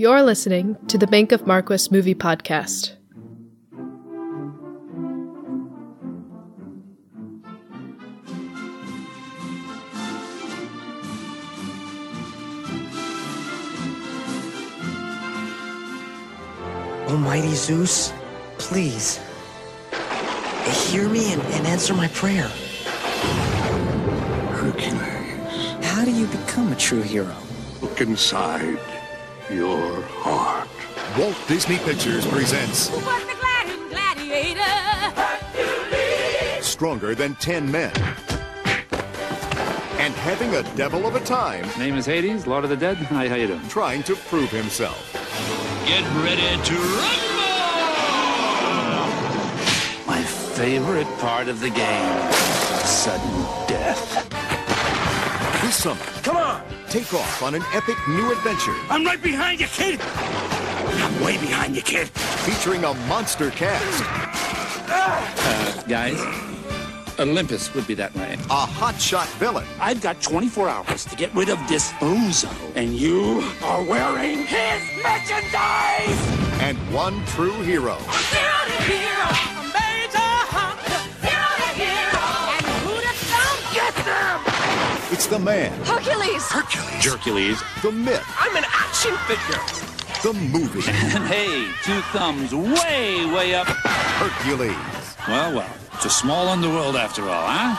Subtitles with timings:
[0.00, 2.94] You're listening to the Bank of Marquis Movie Podcast.
[17.10, 18.12] Almighty Zeus,
[18.58, 19.18] please,
[20.86, 22.46] hear me and, and answer my prayer.
[24.52, 27.34] Hercules, How do you become a true hero?
[27.80, 28.78] look inside
[29.50, 30.68] your heart.
[31.18, 34.62] Walt Disney Pictures presents Who was the gladi- gladiator?
[36.62, 37.92] Stronger Than 10 Men.
[39.98, 42.96] And having a devil of a time Name is Hades, Lord of the Dead.
[42.98, 43.66] Hi, how you doing?
[43.68, 45.12] trying to prove himself.
[45.86, 47.28] Get ready to rumble!
[50.06, 52.32] My favorite part of the game
[52.84, 54.28] sudden death.
[55.62, 56.62] This summer, come on!
[56.90, 60.00] Take off on an epic new adventure I'm right behind you, kid!
[60.00, 62.08] I'm way behind you, kid.
[62.08, 64.02] featuring a monster cast,
[64.90, 66.18] Uh, Guys,
[67.18, 68.32] Olympus would be that way.
[68.48, 73.42] a hotshot villain, I've got 24 hours to get rid of this bozo, and you
[73.62, 76.18] are wearing his merchandise!
[76.62, 77.98] and one true hero.
[77.98, 79.57] Zero to hero, major
[85.18, 86.48] It's the man, Hercules.
[86.48, 87.04] Hercules.
[87.04, 87.60] Hercules.
[87.82, 89.58] the myth, I'm an action figure.
[90.22, 90.78] the movie.
[91.16, 93.66] And hey, two thumbs way, way up.
[93.66, 94.76] Hercules.
[95.26, 97.74] Well, well, it's a small underworld after all, huh?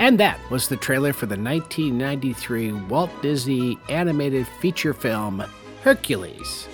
[0.00, 5.44] And that was the trailer for the 1993 Walt Disney animated feature film
[5.82, 6.68] Hercules,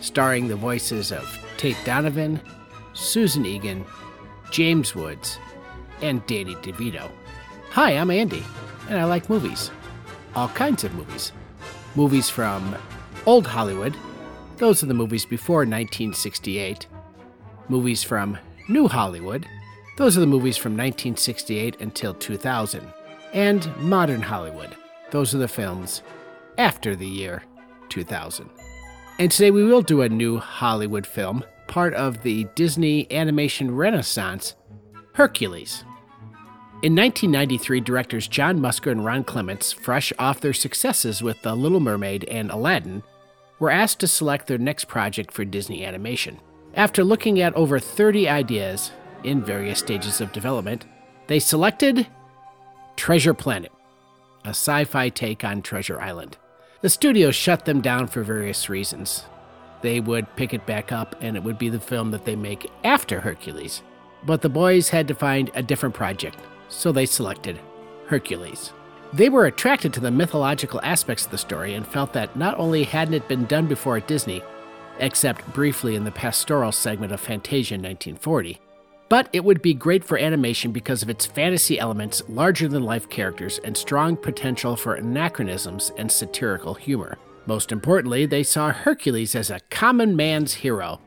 [0.00, 2.40] starring the voices of Tate Donovan,
[2.92, 3.84] Susan Egan,
[4.50, 5.38] James Woods,
[6.02, 7.08] and Danny DeVito.
[7.70, 8.42] Hi, I'm Andy,
[8.88, 9.70] and I like movies.
[10.34, 11.30] All kinds of movies.
[11.94, 12.74] Movies from
[13.26, 13.96] old Hollywood,
[14.56, 16.88] those are the movies before 1968.
[17.68, 18.36] Movies from
[18.68, 19.46] New Hollywood,
[19.96, 22.92] those are the movies from 1968 until 2000.
[23.32, 24.74] And Modern Hollywood,
[25.12, 26.02] those are the films
[26.56, 27.44] after the year
[27.88, 28.48] 2000.
[29.18, 34.54] And today we will do a new Hollywood film, part of the Disney animation renaissance,
[35.14, 35.84] Hercules.
[36.80, 41.80] In 1993, directors John Musker and Ron Clements, fresh off their successes with The Little
[41.80, 43.02] Mermaid and Aladdin,
[43.58, 46.38] were asked to select their next project for Disney animation.
[46.74, 48.92] After looking at over 30 ideas
[49.24, 50.84] in various stages of development,
[51.26, 52.06] they selected
[52.94, 53.72] Treasure Planet,
[54.44, 56.36] a sci fi take on Treasure Island.
[56.80, 59.24] The studio shut them down for various reasons.
[59.82, 62.70] They would pick it back up and it would be the film that they make
[62.84, 63.82] after Hercules.
[64.24, 67.58] But the boys had to find a different project, so they selected
[68.06, 68.72] Hercules.
[69.12, 72.84] They were attracted to the mythological aspects of the story and felt that not only
[72.84, 74.40] hadn't it been done before at Disney,
[75.00, 78.60] except briefly in the pastoral segment of Fantasia in 1940,
[79.08, 83.08] but it would be great for animation because of its fantasy elements, larger than life
[83.08, 87.18] characters, and strong potential for anachronisms and satirical humor.
[87.46, 91.00] Most importantly, they saw Hercules as a common man's hero,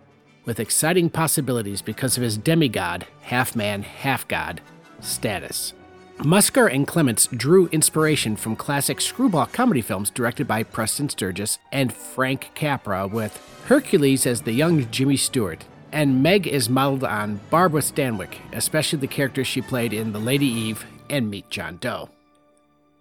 [0.46, 4.62] with exciting possibilities because of his demigod, half man, half god
[5.00, 5.74] status.
[6.18, 11.92] Musker and Clements drew inspiration from classic screwball comedy films directed by Preston Sturges and
[11.92, 17.82] Frank Capra, with Hercules as the young Jimmy Stewart, and Meg is modeled on Barbara
[17.82, 22.10] Stanwyck, especially the character she played in The Lady Eve and Meet John Doe.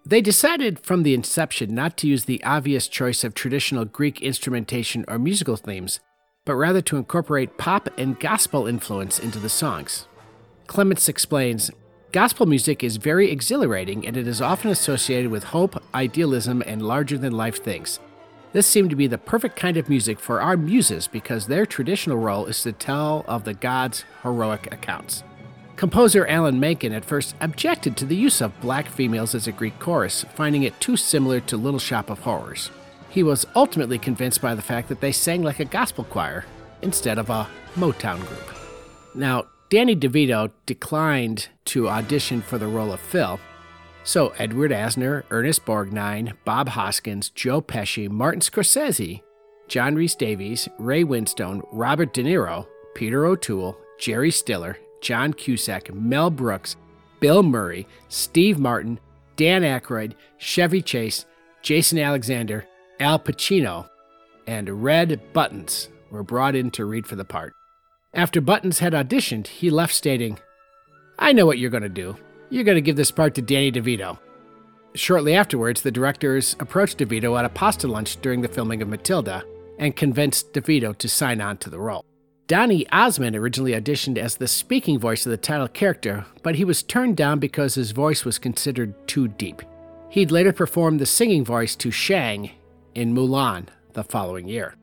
[0.05, 5.05] They decided from the inception not to use the obvious choice of traditional Greek instrumentation
[5.07, 5.99] or musical themes,
[6.43, 10.07] but rather to incorporate pop and gospel influence into the songs.
[10.67, 11.69] Clements explains
[12.11, 17.17] Gospel music is very exhilarating and it is often associated with hope, idealism, and larger
[17.17, 17.99] than life things.
[18.53, 22.17] This seemed to be the perfect kind of music for our muses because their traditional
[22.17, 25.23] role is to tell of the gods' heroic accounts.
[25.77, 29.79] Composer Alan Menken at first objected to the use of black females as a Greek
[29.79, 32.69] chorus, finding it too similar to Little Shop of Horrors.
[33.09, 36.45] He was ultimately convinced by the fact that they sang like a gospel choir
[36.81, 38.43] instead of a Motown group.
[39.15, 43.39] Now, Danny DeVito declined to audition for the role of Phil,
[44.03, 49.21] so Edward Asner, Ernest Borgnine, Bob Hoskins, Joe Pesci, Martin Scorsese,
[49.67, 56.29] John Rhys Davies, Ray Winstone, Robert De Niro, Peter O'Toole, Jerry Stiller, John Cusack, Mel
[56.29, 56.75] Brooks,
[57.19, 58.99] Bill Murray, Steve Martin,
[59.35, 61.25] Dan Aykroyd, Chevy Chase,
[61.61, 62.65] Jason Alexander,
[62.99, 63.87] Al Pacino,
[64.47, 67.53] and Red Buttons were brought in to read for the part.
[68.13, 70.37] After Buttons had auditioned, he left stating,
[71.17, 72.17] I know what you're going to do.
[72.51, 74.19] You're going to give this part to Danny DeVito.
[74.93, 79.45] Shortly afterwards, the directors approached DeVito at a pasta lunch during the filming of Matilda
[79.79, 82.03] and convinced DeVito to sign on to the role.
[82.47, 86.83] Donny Osmond originally auditioned as the speaking voice of the title character, but he was
[86.83, 89.61] turned down because his voice was considered too deep.
[90.09, 92.51] He'd later perform the singing voice to Shang
[92.93, 94.75] in Mulan the following year.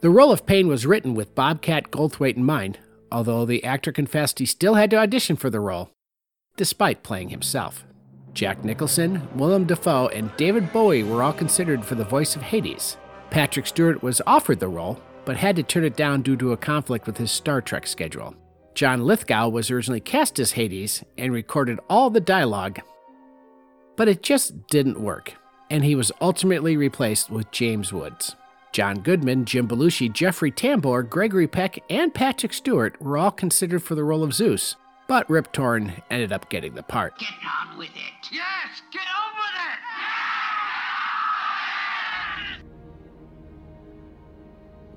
[0.00, 2.78] The role of Pain was written with Bobcat Goldthwait in mind,
[3.12, 5.90] although the actor confessed he still had to audition for the role,
[6.56, 7.84] despite playing himself.
[8.34, 12.96] Jack Nicholson, Willem Dafoe, and David Bowie were all considered for the voice of Hades.
[13.30, 16.56] Patrick Stewart was offered the role, but had to turn it down due to a
[16.56, 18.34] conflict with his Star Trek schedule.
[18.74, 22.80] John Lithgow was originally cast as Hades and recorded all the dialogue,
[23.96, 25.34] but it just didn't work,
[25.70, 28.34] and he was ultimately replaced with James Woods.
[28.72, 33.94] John Goodman, Jim Belushi, Jeffrey Tambor, Gregory Peck, and Patrick Stewart were all considered for
[33.94, 34.76] the role of Zeus,
[35.12, 37.18] but Rip Torn ended up getting the part.
[37.18, 38.30] Get on with it.
[38.32, 39.54] Yes, get on with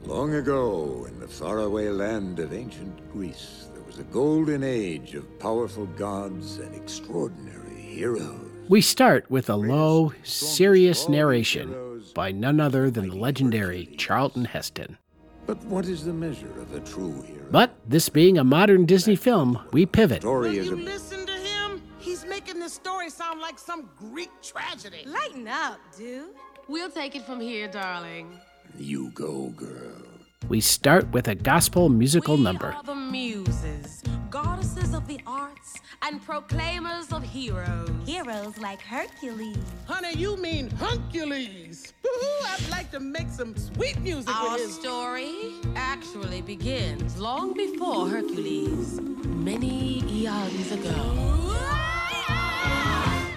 [0.01, 0.09] it!
[0.09, 5.37] Long ago, in the faraway land of ancient Greece, there was a golden age of
[5.37, 8.49] powerful gods and extraordinary heroes.
[8.69, 14.97] We start with a low, serious narration by none other than the legendary Charlton Heston.
[15.45, 17.45] But what is the measure of a true hero?
[17.51, 20.21] But this being a modern Disney film, we pivot.
[20.21, 21.81] Story is You a listen to him?
[21.99, 25.03] He's making this story sound like some Greek tragedy.
[25.05, 26.29] Lighten up, dude.
[26.67, 28.39] We'll take it from here, darling.
[28.77, 30.01] you go, girl.
[30.47, 32.67] We start with a gospel musical we number.
[32.73, 37.89] are the muses, goddesses of the arts, and proclaimers of heroes.
[38.05, 39.57] Heroes like Hercules.
[39.87, 41.93] Honey, you mean Hercules.
[42.03, 47.53] Woo-hoo, I'd like to make some sweet music Our with his story actually begins long
[47.55, 50.93] before Hercules, many eons ago.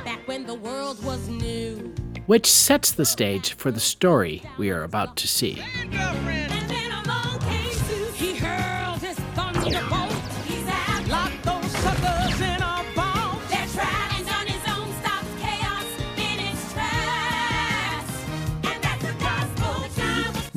[0.04, 1.94] Back when the world was new.
[2.26, 5.62] which sets the stage for the story we are about to see.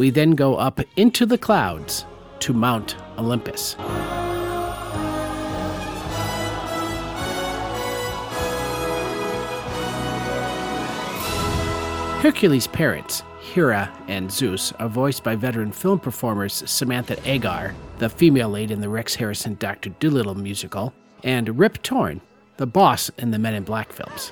[0.01, 2.05] We then go up into the clouds
[2.39, 3.73] to Mount Olympus.
[12.23, 18.49] Hercules' parents, Hera and Zeus, are voiced by veteran film performers Samantha Eggar, the female
[18.49, 19.91] lead in the Rex Harrison Dr.
[19.99, 22.21] Dolittle musical, and Rip Torn,
[22.57, 24.31] the boss in the Men in Black films.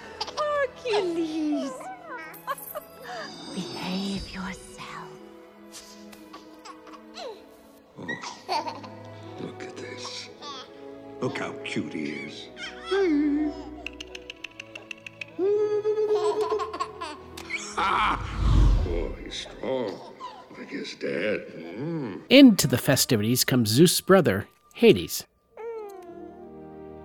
[9.39, 10.29] Look at this.
[11.21, 12.47] Look how cute he is.
[17.81, 19.97] Oh, he's strong.
[20.57, 21.45] Like his dad.
[21.55, 22.21] Mm.
[22.29, 25.25] Into the festivities comes Zeus' brother, Hades.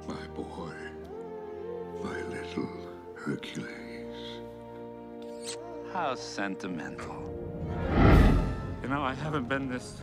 [0.08, 0.72] My boy.
[2.02, 2.68] My little
[3.14, 4.38] Hercules.
[5.92, 7.22] How sentimental.
[8.82, 10.02] You know, I haven't been this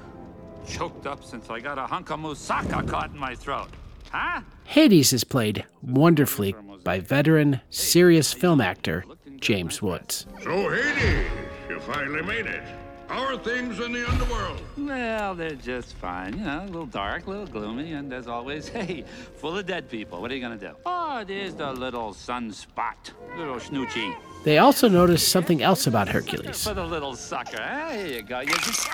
[0.67, 3.69] choked up since I got a hunk of moussaka caught in my throat.
[4.11, 4.41] Huh?
[4.65, 9.05] Hades is played wonderfully by veteran, serious film actor
[9.39, 10.25] James Woods.
[10.43, 11.27] So, Hades,
[11.69, 12.63] you finally made it.
[13.07, 14.61] How are things in the underworld?
[14.77, 16.37] Well, they're just fine.
[16.37, 19.03] You know, a little dark, a little gloomy, and as always, hey,
[19.35, 20.21] full of dead people.
[20.21, 20.71] What are you gonna do?
[20.85, 24.15] Oh, there's the little sunspot, little snoochie.
[24.43, 26.63] They also noticed something else about Hercules.
[26.63, 27.60] For the little sucker.
[27.60, 28.39] Ah, here you go.
[28.39, 28.88] You just...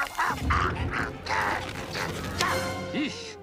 [2.94, 3.36] Yeesh.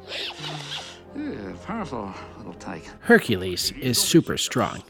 [1.65, 2.85] Powerful little tyke.
[3.01, 4.83] Hercules is super strong.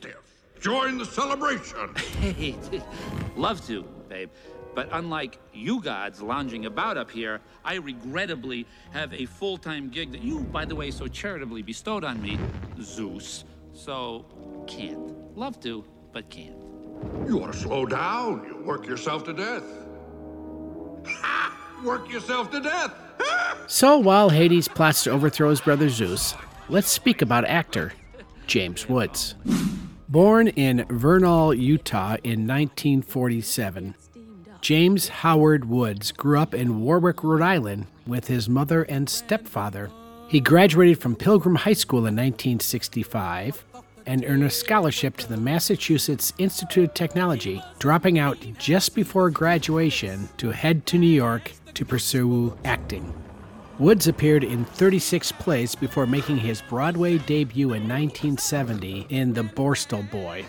[0.60, 1.94] Join the celebration.
[2.20, 2.56] Hey,
[3.36, 4.30] love to, babe.
[4.74, 10.10] But unlike you gods lounging about up here, I regrettably have a full time gig
[10.12, 12.38] that you, by the way, so charitably bestowed on me,
[12.80, 13.44] Zeus.
[13.72, 14.24] So,
[14.66, 15.36] can't.
[15.36, 16.63] Love to, but can't.
[17.26, 18.44] You ought to slow down.
[18.46, 19.64] You work yourself to death.
[21.84, 22.92] Work yourself to death.
[23.66, 26.34] So while Hades plots to overthrow his brother Zeus,
[26.68, 27.92] let's speak about actor
[28.46, 29.34] James Woods.
[30.08, 33.94] Born in Vernal, Utah in 1947,
[34.60, 39.90] James Howard Woods grew up in Warwick, Rhode Island with his mother and stepfather.
[40.28, 43.64] He graduated from Pilgrim High School in 1965
[44.06, 50.28] and earn a scholarship to the Massachusetts Institute of Technology, dropping out just before graduation
[50.38, 53.12] to head to New York to pursue acting.
[53.78, 60.08] Woods appeared in 36 plays before making his Broadway debut in 1970 in The Borstal
[60.10, 60.44] Boy.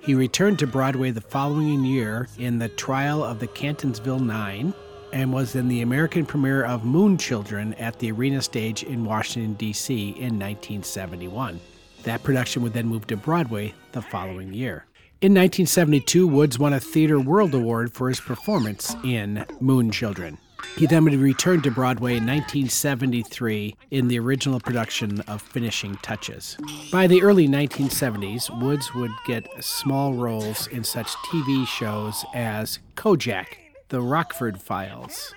[0.00, 4.72] He returned to Broadway the following year in The Trial of the Catonsville Nine
[5.12, 9.54] and was in the American premiere of Moon Children at the Arena Stage in Washington,
[9.54, 10.10] D.C.
[10.10, 11.60] in 1971.
[12.04, 14.86] That production would then move to Broadway the following year.
[15.20, 20.38] In 1972, Woods won a Theatre World Award for his performance in Moon Children.
[20.76, 26.56] He then would return to Broadway in 1973 in the original production of Finishing Touches.
[26.90, 33.46] By the early 1970s, Woods would get small roles in such TV shows as Kojak,
[33.88, 35.34] The Rockford Files,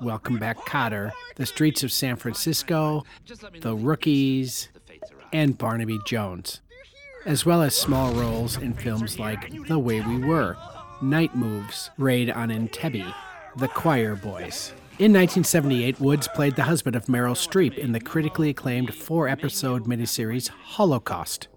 [0.00, 3.04] Welcome Back Kotter, The Streets of San Francisco,
[3.60, 4.70] The Rookies,
[5.32, 6.60] and Barnaby Jones,
[7.26, 10.56] as well as small roles in films like The Way We Were,
[11.02, 13.12] Night Moves, Raid on Entebbe,
[13.56, 14.72] The Choir Boys.
[14.98, 19.86] In 1978, Woods played the husband of Meryl Streep in the critically acclaimed four episode
[19.86, 21.48] miniseries Holocaust.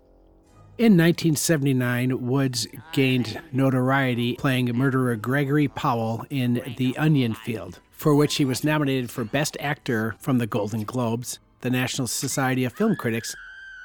[0.77, 8.35] In 1979, Woods gained notoriety playing murderer Gregory Powell in The Onion Field, for which
[8.35, 12.95] he was nominated for Best Actor from the Golden Globes, the National Society of Film
[12.95, 13.35] Critics,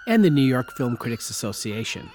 [0.08, 2.10] and the New York Film Critics Association.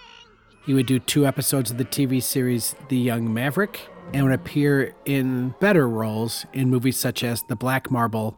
[0.65, 3.81] He would do two episodes of the TV series The Young Maverick
[4.13, 8.37] and would appear in better roles in movies such as The Black Marble,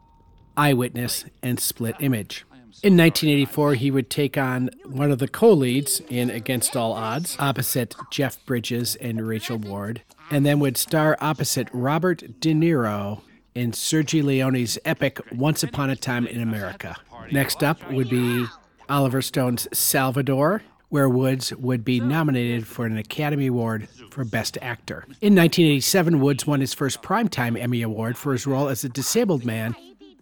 [0.58, 2.46] Eyewitness, and Split Image.
[2.84, 7.38] In 1984, he would take on one of the co leads in Against All Odds,
[7.40, 13.22] opposite Jeff Bridges and Rachel Ward, and then would star opposite Robert De Niro
[13.56, 16.98] in Sergio Leone's epic Once Upon a Time in America.
[17.32, 18.46] Next up would be
[18.90, 25.06] Oliver Stone's Salvador, where Woods would be nominated for an Academy Award for Best Actor.
[25.22, 29.46] In 1987, Woods won his first Primetime Emmy Award for his role as a disabled
[29.46, 29.76] man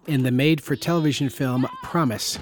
[0.07, 2.35] in the made for television film Promise.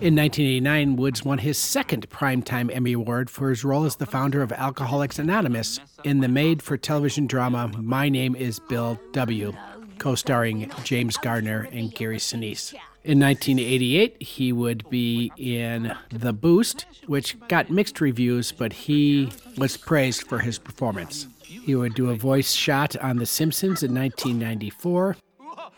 [0.00, 4.42] In 1989, Woods won his second Primetime Emmy Award for his role as the founder
[4.42, 9.54] of Alcoholics Anonymous in the made for television drama My Name is Bill W.,
[9.98, 12.74] co starring James Garner and Gary Sinise.
[13.06, 19.76] In 1988, he would be in The Boost, which got mixed reviews, but he was
[19.76, 21.28] praised for his performance.
[21.44, 25.18] He would do a voice shot on The Simpsons in 1994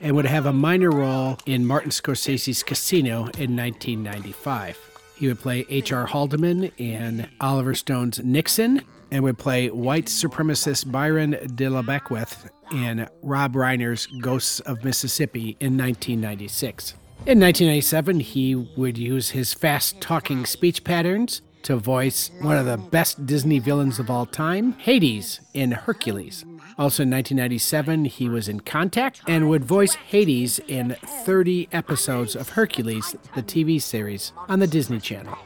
[0.01, 4.79] and would have a minor role in Martin Scorsese's Casino in 1995.
[5.17, 6.07] He would play H.R.
[6.07, 8.81] Haldeman in Oliver Stone's Nixon
[9.11, 15.59] and would play white supremacist Byron de la Beckwith in Rob Reiner's Ghosts of Mississippi
[15.61, 16.95] in 1996.
[17.27, 22.79] In 1997, he would use his fast talking speech patterns to voice one of the
[22.79, 26.45] best Disney villains of all time, Hades, in Hercules.
[26.79, 32.51] Also in 1997, he was in Contact and would voice Hades in 30 episodes of
[32.51, 35.37] Hercules, the TV series, on the Disney Channel.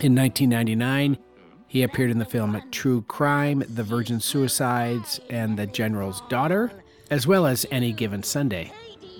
[0.00, 1.18] In 1999,
[1.66, 6.70] he appeared in the film True Crime, The Virgin Suicides, and The General's Daughter,
[7.10, 8.70] as well as Any Given Sunday.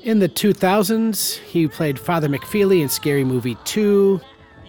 [0.03, 4.21] In the 2000s, he played Father McFeely in Scary Movie 2,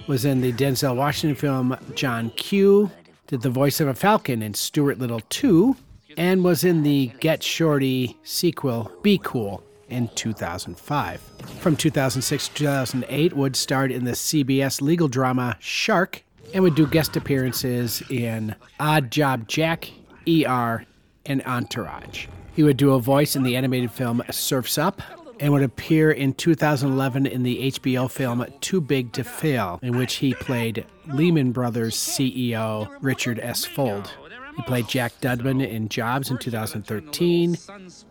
[0.07, 2.91] was in the Denzel Washington film John Q,
[3.25, 5.75] did the voice of a falcon in Stuart Little 2,
[6.17, 11.21] and was in the Get Shorty sequel Be Cool in 2005.
[11.59, 16.23] From 2006 to 2008, Wood starred in the CBS legal drama Shark
[16.53, 19.89] and would do guest appearances in Odd Job Jack,
[20.29, 20.85] ER,
[21.25, 22.27] and Entourage.
[22.55, 25.01] He would do a voice in the animated film Surfs Up
[25.43, 30.15] and would appear in 2011 in the HBO film Too Big to Fail, in which
[30.15, 33.65] he played Lehman Brothers CEO Richard S.
[33.65, 34.09] Fuld.
[34.55, 37.57] He played Jack Dudman in Jobs in 2013,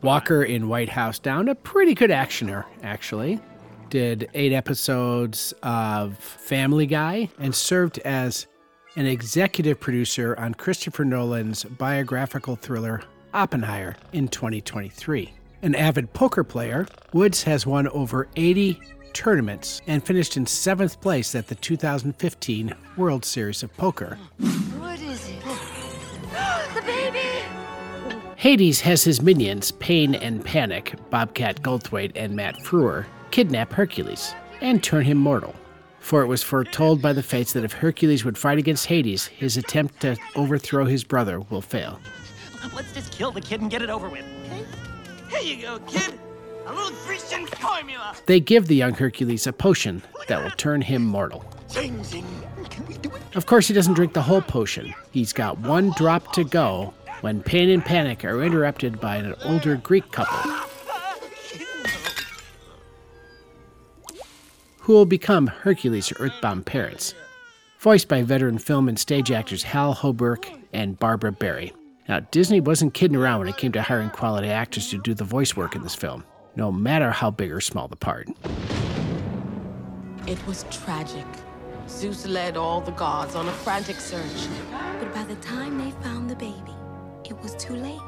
[0.02, 3.40] Walker in White House Down, a pretty good actioner, actually.
[3.88, 8.46] Did eight episodes of Family Guy and served as
[8.96, 13.00] an executive producer on Christopher Nolan's biographical thriller
[13.32, 15.32] Oppenheimer in 2023.
[15.64, 18.80] An avid poker player, Woods has won over 80
[19.12, 24.18] tournaments and finished in seventh place at the 2015 World Series of Poker.
[24.78, 25.40] What is it?
[26.74, 27.46] the baby!
[28.34, 34.82] Hades has his minions, Pain and Panic, Bobcat Goldthwait and Matt Frewer, kidnap Hercules and
[34.82, 35.54] turn him mortal.
[36.00, 39.56] For it was foretold by the fates that if Hercules would fight against Hades, his
[39.56, 42.00] attempt to overthrow his brother will fail.
[42.74, 44.24] Let's just kill the kid and get it over with.
[45.32, 46.18] Here you go, kid.
[46.66, 48.14] A little Christian formula.
[48.26, 51.44] They give the young Hercules a potion that will turn him mortal.
[51.70, 52.26] Zing, zing.
[52.68, 53.22] Can we do it?
[53.34, 54.94] Of course, he doesn't drink the whole potion.
[55.10, 59.76] He's got one drop to go when pain and panic are interrupted by an older
[59.76, 60.52] Greek couple.
[64.80, 67.14] who will become Hercules' earthbound parents,
[67.78, 71.72] voiced by veteran film and stage actors Hal Holbrook and Barbara Barrie.
[72.08, 75.24] Now, Disney wasn't kidding around when it came to hiring quality actors to do the
[75.24, 76.24] voice work in this film,
[76.56, 78.28] no matter how big or small the part.
[80.26, 81.26] It was tragic.
[81.88, 84.48] Zeus led all the gods on a frantic search.
[84.98, 86.74] But by the time they found the baby,
[87.24, 88.00] it was too late.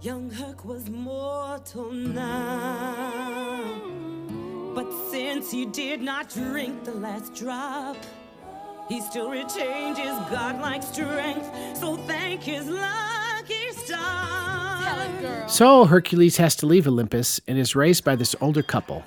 [0.00, 3.12] Young Herc was mortal now.
[4.74, 7.96] But since he did not drink the last drop,
[8.88, 11.50] he still retained his godlike strength.
[11.76, 15.48] So thank his lucky star.
[15.48, 19.04] So Hercules has to leave Olympus and is raised by this older couple.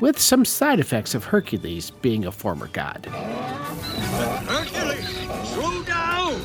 [0.00, 3.06] With some side effects of Hercules being a former god.
[4.46, 5.08] Hercules,
[5.44, 6.40] slow down!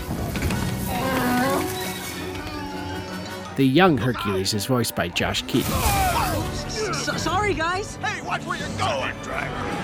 [3.56, 5.72] The young Hercules is voiced by Josh Keaton.
[5.74, 7.96] Oh, sorry, guys.
[7.96, 9.77] Hey, watch where you're going, driver.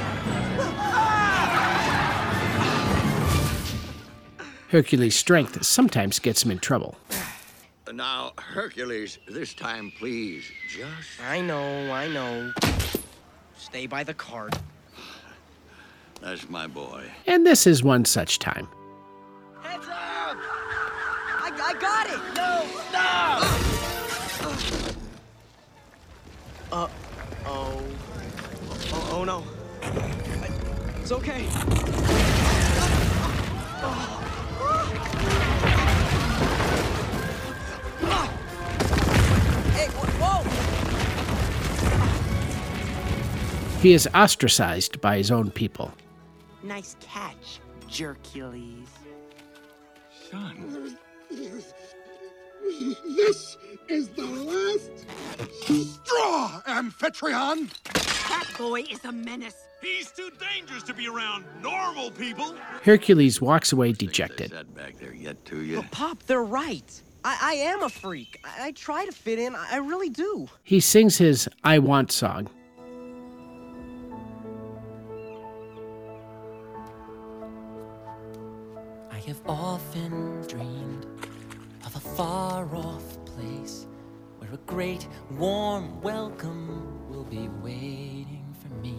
[4.74, 6.96] Hercules' strength sometimes gets him in trouble.
[7.94, 11.22] Now, Hercules, this time, please, just.
[11.24, 12.52] I know, I know.
[13.56, 14.58] Stay by the cart.
[16.24, 17.04] That's my boy.
[17.28, 18.68] And this is one such time.
[19.62, 20.38] Heads up!
[20.40, 22.18] I, I got it!
[22.34, 23.44] No, stop!
[26.72, 26.88] Uh,
[27.46, 27.80] oh.
[28.92, 29.44] Oh, oh no.
[31.00, 31.42] It's okay.
[31.42, 31.50] Hey,
[33.84, 34.23] whoa!
[43.84, 45.92] He is ostracized by his own people.
[46.64, 47.60] Nice catch,
[47.90, 48.88] Jerkules.
[50.32, 50.98] Son.
[51.30, 51.74] This
[53.90, 55.06] is the last
[55.60, 57.70] straw, Amphitryon!
[58.30, 59.68] That boy is a menace.
[59.84, 62.56] He's too dangerous to be around normal people.
[62.84, 64.52] Hercules walks away dejected.
[64.52, 65.82] That back there yet to you?
[65.82, 67.02] But Pop, they're right.
[67.26, 68.40] I, I am a freak.
[68.46, 69.56] I, I try to fit in.
[69.56, 70.48] I, I really do.
[70.64, 72.50] He sings his I Want song.
[79.12, 81.08] I have often dreamed
[81.86, 83.86] of a far off place
[84.38, 88.96] where a great warm welcome will be waiting for me.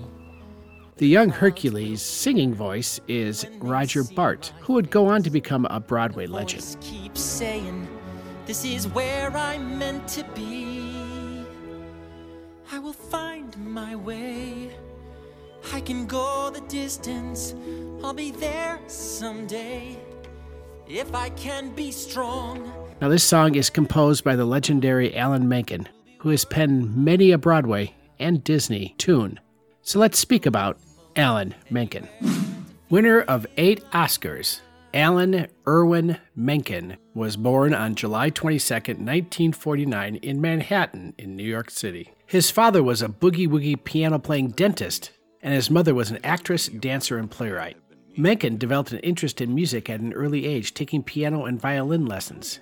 [0.97, 5.81] The young Hercules' singing voice is Roger Bart, who would go on to become a
[5.81, 6.63] Broadway legend.
[7.15, 7.89] Saying,
[8.47, 11.45] This is where I'm meant to be.
[12.71, 14.71] I will find my way.
[15.73, 17.57] I can go the distance.
[18.05, 19.99] I'll be there someday.
[20.87, 22.73] If I can be strong.
[23.01, 27.39] Now, this song is composed by the legendary Alan Menken, who has penned many a
[27.39, 29.41] Broadway and Disney tune.
[29.87, 30.79] So let's speak about
[31.15, 32.09] Alan Menken.
[32.89, 34.61] Winner of eight Oscars,
[34.95, 42.11] Alan Irwin Menken was born on July 22, 1949, in Manhattan, in New York City.
[42.25, 45.11] His father was a boogie woogie piano playing dentist,
[45.43, 47.77] and his mother was an actress, dancer, and playwright.
[48.17, 52.59] Menken developed an interest in music at an early age, taking piano and violin lessons.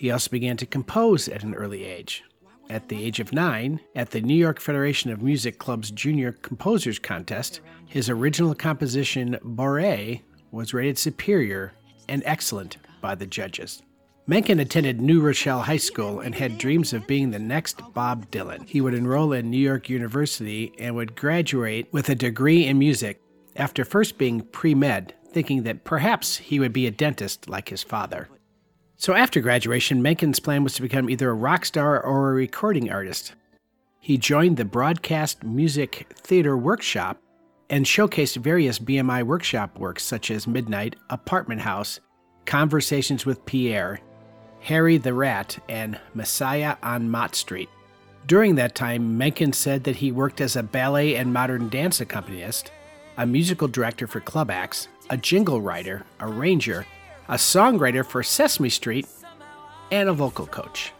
[0.00, 2.24] He also began to compose at an early age.
[2.68, 6.98] At the age of nine, at the New York Federation of Music Club's Junior Composers
[6.98, 11.72] Contest, his original composition, Bourrée, was rated superior
[12.08, 13.82] and excellent by the judges.
[14.26, 18.68] Menken attended New Rochelle High School and had dreams of being the next Bob Dylan.
[18.68, 23.20] He would enroll in New York University and would graduate with a degree in music
[23.54, 27.84] after first being pre med, thinking that perhaps he would be a dentist like his
[27.84, 28.28] father.
[28.98, 32.90] So after graduation, Menken's plan was to become either a rock star or a recording
[32.90, 33.34] artist.
[34.00, 37.18] He joined the Broadcast Music Theater Workshop
[37.68, 42.00] and showcased various BMI workshop works such as Midnight, Apartment House,
[42.46, 44.00] Conversations with Pierre,
[44.60, 47.68] Harry the Rat, and Messiah on Mott Street.
[48.26, 52.70] During that time, Menken said that he worked as a ballet and modern dance accompanist,
[53.18, 56.86] a musical director for club acts, a jingle writer, a arranger,
[57.28, 59.06] a songwriter for Sesame Street,
[59.90, 60.92] and a vocal coach.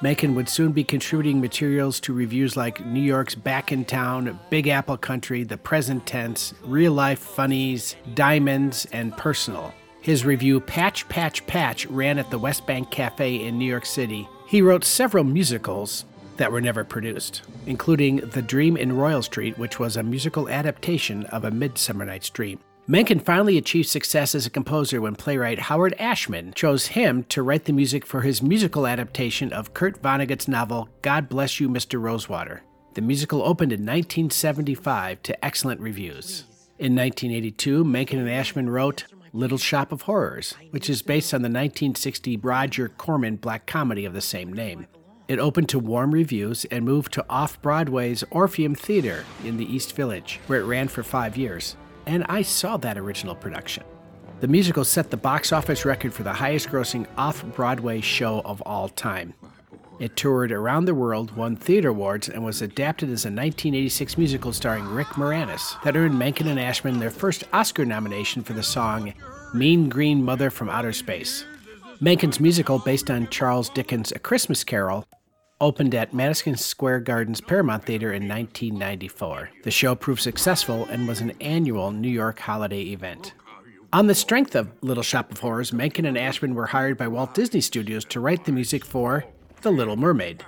[0.00, 4.68] Menken would soon be contributing materials to reviews like New York's Back in Town, Big
[4.68, 9.72] Apple Country, The Present Tense, Real Life Funnies, Diamonds, and Personal.
[10.00, 14.28] His review Patch Patch Patch ran at the West Bank Cafe in New York City.
[14.46, 16.04] He wrote several musicals
[16.36, 21.24] that were never produced, including The Dream in Royal Street, which was a musical adaptation
[21.26, 22.60] of A Midsummer Night's Dream.
[22.86, 27.64] Menken finally achieved success as a composer when playwright Howard Ashman chose him to write
[27.64, 31.98] the music for his musical adaptation of Kurt Vonnegut's novel God Bless You, Mr.
[31.98, 32.62] Rosewater.
[32.92, 36.44] The musical opened in 1975 to excellent reviews.
[36.78, 41.46] In 1982, Menken and Ashman wrote Little Shop of Horrors, which is based on the
[41.46, 44.86] 1960 Roger Corman black comedy of the same name.
[45.26, 49.96] It opened to warm reviews and moved to off Broadway's Orpheum Theater in the East
[49.96, 51.76] Village, where it ran for five years.
[52.06, 53.84] And I saw that original production.
[54.40, 58.60] The musical set the box office record for the highest grossing off Broadway show of
[58.62, 59.34] all time.
[60.00, 64.52] It toured around the world, won theater awards, and was adapted as a 1986 musical
[64.52, 69.14] starring Rick Moranis that earned Menken and Ashman their first Oscar nomination for the song
[69.54, 71.44] Mean Green Mother from Outer Space.
[72.00, 75.06] Menken's musical, based on Charles Dickens' A Christmas Carol,
[75.60, 79.50] opened at Madison Square Garden's Paramount Theater in 1994.
[79.62, 83.32] The show proved successful and was an annual New York holiday event.
[83.92, 87.32] On the strength of Little Shop of Horrors, Menken and Ashman were hired by Walt
[87.34, 89.24] Disney Studios to write the music for
[89.62, 90.44] The Little Mermaid.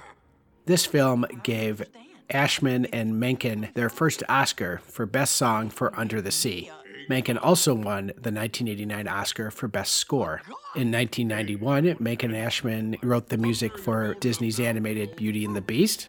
[0.65, 1.87] This film gave
[2.29, 6.73] Ashman and Menken their first Oscar for Best Song for Under the Sea.
[7.09, 10.43] Menken also won the 1989 Oscar for Best Score.
[10.75, 16.09] In 1991, Menken Ashman wrote the music for Disney's animated Beauty and the Beast,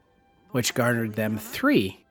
[0.52, 2.06] which garnered them three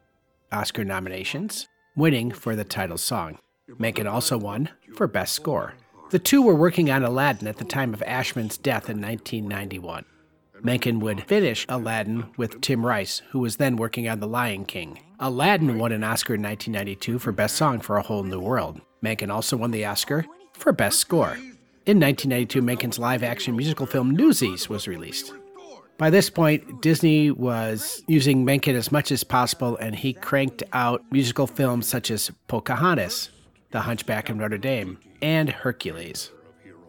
[0.52, 3.38] Oscar nominations, winning for the title song.
[3.78, 5.74] Menken also won for Best Score.
[6.10, 10.04] The two were working on Aladdin at the time of Ashman's death in 1991.
[10.62, 15.00] Menken would finish Aladdin with Tim Rice, who was then working on The Lion King.
[15.18, 18.82] Aladdin won an Oscar in 1992 for Best Song for A Whole New World.
[19.00, 21.38] Menken also won the Oscar for Best Score.
[21.86, 25.32] In 1992, Menken's live action musical film Newsies was released.
[25.96, 31.02] By this point, Disney was using Menken as much as possible, and he cranked out
[31.10, 33.30] musical films such as Pocahontas,
[33.70, 36.30] The Hunchback of Notre Dame, and Hercules.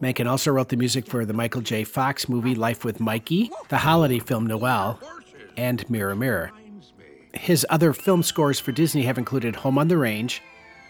[0.00, 1.84] Menken also wrote the music for the Michael J.
[1.84, 5.00] Fox movie Life with Mikey, the holiday film Noel,
[5.56, 6.52] and Mirror Mirror.
[7.38, 10.42] His other film scores for Disney have included Home on the Range,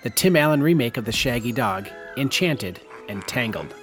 [0.02, 3.74] the Tim Allen remake of The Shaggy Dog, Enchanted, and Tangled.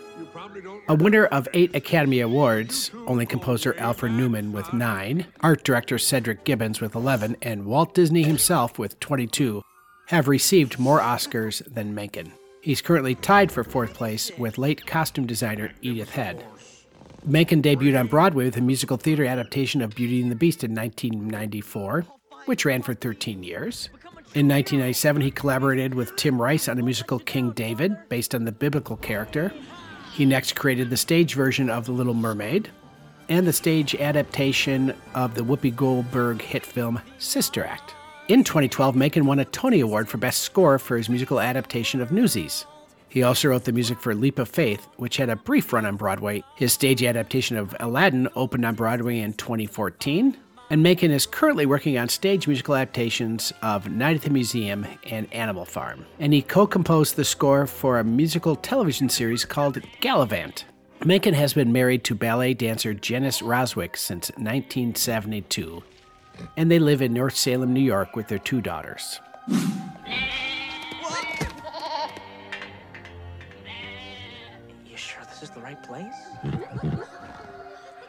[0.88, 6.43] A winner of eight Academy Awards, only composer Alfred Newman with nine, art director Cedric
[6.43, 9.62] Gibbons with 11, and Walt Disney himself with 22,
[10.08, 12.32] have received more Oscars than Menken.
[12.62, 16.43] He's currently tied for fourth place with late costume designer Edith Head.
[17.23, 20.75] Menken debuted on Broadway with a musical theater adaptation of Beauty and the Beast in
[20.75, 22.06] 1994,
[22.46, 23.90] which ran for 13 years.
[24.34, 28.52] In 1997, he collaborated with Tim Rice on a musical King David, based on the
[28.52, 29.54] biblical character.
[30.14, 32.70] He next created the stage version of The Little Mermaid
[33.30, 37.96] and the stage adaptation of the Whoopi Goldberg hit film Sister Act.
[38.28, 42.12] In 2012, Menken won a Tony Award for Best Score for his musical adaptation of
[42.12, 42.66] Newsies.
[43.08, 45.96] He also wrote the music for Leap of Faith, which had a brief run on
[45.96, 46.44] Broadway.
[46.56, 50.36] His stage adaptation of Aladdin opened on Broadway in 2014.
[50.71, 55.32] And Menken is currently working on stage musical adaptations of Night at the Museum and
[55.32, 56.08] Animal Farm.
[56.19, 60.65] And he co composed the score for a musical television series called Gallivant.
[61.04, 65.84] Menken has been married to ballet dancer Janis Roswick since 1972,
[66.58, 69.19] and they live in North Salem, New York with their two daughters.
[69.47, 69.58] You
[74.95, 76.15] sure this is the right place?
[76.43, 76.95] Mm-hmm.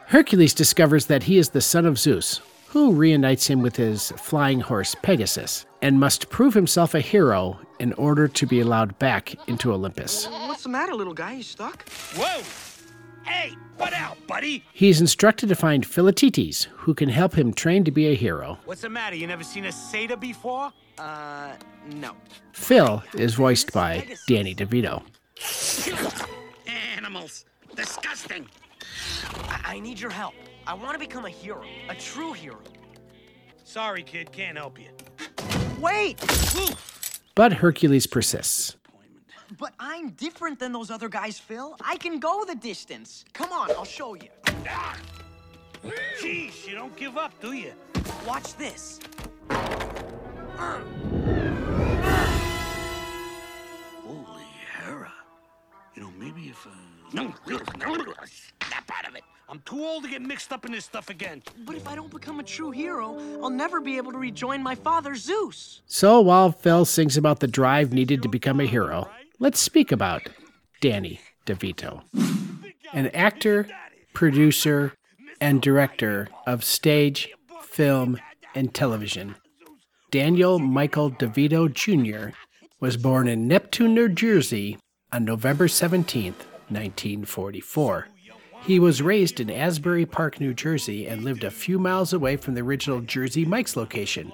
[0.07, 4.61] Hercules discovers that he is the son of Zeus, who reunites him with his flying
[4.61, 9.73] horse Pegasus, and must prove himself a hero in order to be allowed back into
[9.73, 10.27] Olympus.
[10.27, 11.33] What's the matter, little guy?
[11.33, 11.89] You stuck?
[12.15, 12.41] Whoa!
[13.29, 14.63] Hey, butt out, buddy!
[14.71, 18.59] He is instructed to find Philoctetes, who can help him train to be a hero.
[18.63, 19.17] What's the matter?
[19.17, 20.71] You never seen a satyr before?
[20.97, 21.51] Uh,
[21.95, 22.13] no.
[22.53, 25.03] Phil is voiced by Danny DeVito.
[26.95, 27.43] Animals.
[27.75, 28.47] Disgusting.
[29.49, 30.33] I, I need your help.
[30.65, 32.59] I want to become a hero, a true hero.
[33.63, 34.31] Sorry, kid.
[34.31, 34.89] Can't help you.
[35.79, 36.19] Wait!
[37.35, 38.75] But Hercules persists.
[39.57, 41.75] But I'm different than those other guys, Phil.
[41.83, 43.23] I can go the distance.
[43.33, 44.29] Come on, I'll show you.
[46.19, 47.73] Jeez, you don't give up, do you?
[48.25, 48.99] Watch this.
[54.03, 55.13] Holy Hera.
[55.95, 56.71] You know, maybe if, uh...
[58.67, 59.23] No, Snap out of it.
[59.49, 61.41] I'm too old to get mixed up in this stuff again.
[61.65, 64.75] But if I don't become a true hero, I'll never be able to rejoin my
[64.75, 65.81] father, Zeus.
[65.85, 70.27] So while Phil sings about the drive needed to become a hero, let's speak about
[70.81, 72.01] Danny DeVito.
[72.91, 73.67] An actor,
[74.13, 74.93] producer,
[75.39, 77.29] and director of stage,
[77.61, 78.19] film,
[78.53, 79.35] and television.
[80.11, 82.35] Daniel Michael DeVito Jr.
[82.81, 84.77] was born in Neptune, New Jersey
[85.13, 86.33] on November 17,
[86.69, 88.07] 1944.
[88.63, 92.53] He was raised in Asbury Park, New Jersey, and lived a few miles away from
[92.53, 94.31] the original Jersey Mike's location,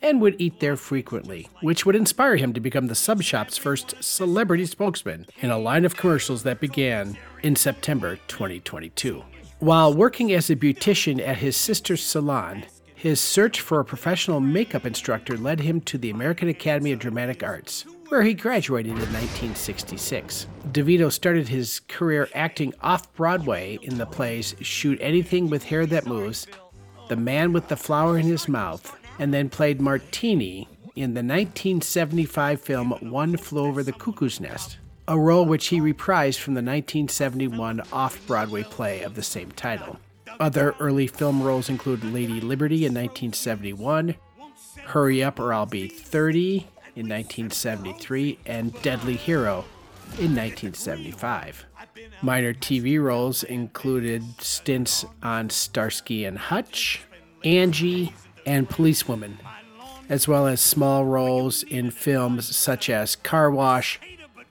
[0.00, 3.94] and would eat there frequently, which would inspire him to become the sub shop's first
[4.02, 9.22] celebrity spokesman in a line of commercials that began in September 2022.
[9.60, 14.86] While working as a beautician at his sister's salon, his search for a professional makeup
[14.86, 17.84] instructor led him to the American Academy of Dramatic Arts,
[18.14, 20.46] where he graduated in 1966.
[20.70, 26.06] DeVito started his career acting off Broadway in the plays Shoot Anything with Hair That
[26.06, 26.46] Moves,
[27.08, 32.60] The Man with the Flower in His Mouth, and then played Martini in the 1975
[32.60, 37.82] film One Flew Over the Cuckoo's Nest, a role which he reprised from the 1971
[37.92, 39.98] off Broadway play of the same title.
[40.38, 44.14] Other early film roles include Lady Liberty in 1971,
[44.84, 49.64] Hurry Up or I'll Be 30 in 1973, and Deadly Hero
[50.18, 51.66] in 1975.
[52.22, 57.02] Minor TV roles included stints on Starsky and Hutch,
[57.44, 58.12] Angie,
[58.46, 59.38] and Policewoman,
[60.08, 64.00] as well as small roles in films such as Car Wash,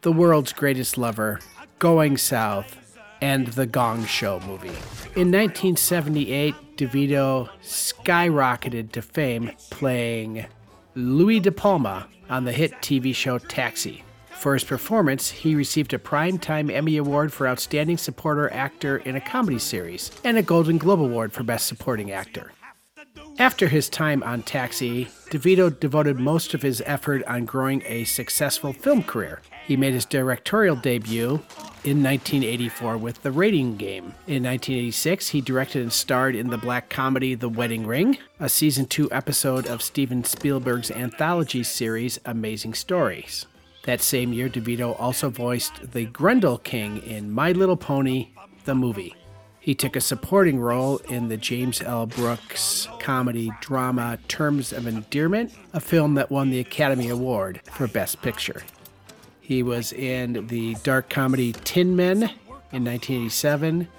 [0.02, 1.40] The World's Greatest Lover,
[1.80, 4.68] Going South, and The Gong Show movie.
[5.16, 10.46] In 1978, DeVito skyrocketed to fame playing
[10.96, 14.04] Louis De Palma on the hit TV show Taxi.
[14.30, 19.22] For his performance, he received a Primetime Emmy Award for Outstanding Supporter Actor in a
[19.22, 22.52] Comedy Series and a Golden Globe Award for Best Supporting Actor.
[23.40, 28.74] After his time on Taxi, DeVito devoted most of his effort on growing a successful
[28.74, 29.42] film career.
[29.66, 31.42] He made his directorial debut
[31.86, 34.14] in 1984 with The Rating Game.
[34.28, 38.86] In 1986, he directed and starred in the black comedy The Wedding Ring, a season
[38.86, 43.46] 2 episode of Steven Spielberg's anthology series Amazing Stories.
[43.86, 48.30] That same year, DeVito also voiced the Grundle King in My Little Pony,
[48.66, 49.16] the movie.
[49.60, 52.06] He took a supporting role in the James L.
[52.06, 58.22] Brooks comedy drama Terms of Endearment, a film that won the Academy Award for Best
[58.22, 58.62] Picture.
[59.44, 62.24] He was in the dark comedy Tin Men
[62.72, 63.90] in 1987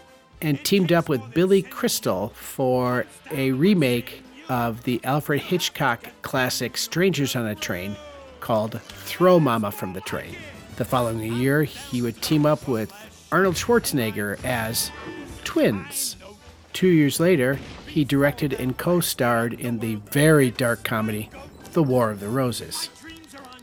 [0.41, 7.37] and teamed up with Billy Crystal for a remake of the Alfred Hitchcock classic Strangers
[7.37, 7.95] on a Train
[8.41, 10.35] called Throw Mama from the Train.
[10.77, 12.91] The following year, he would team up with
[13.31, 14.91] Arnold Schwarzenegger as
[15.45, 16.17] Twins.
[16.73, 21.29] Two years later, he directed and co starred in the very dark comedy
[21.75, 22.89] The War of the Roses.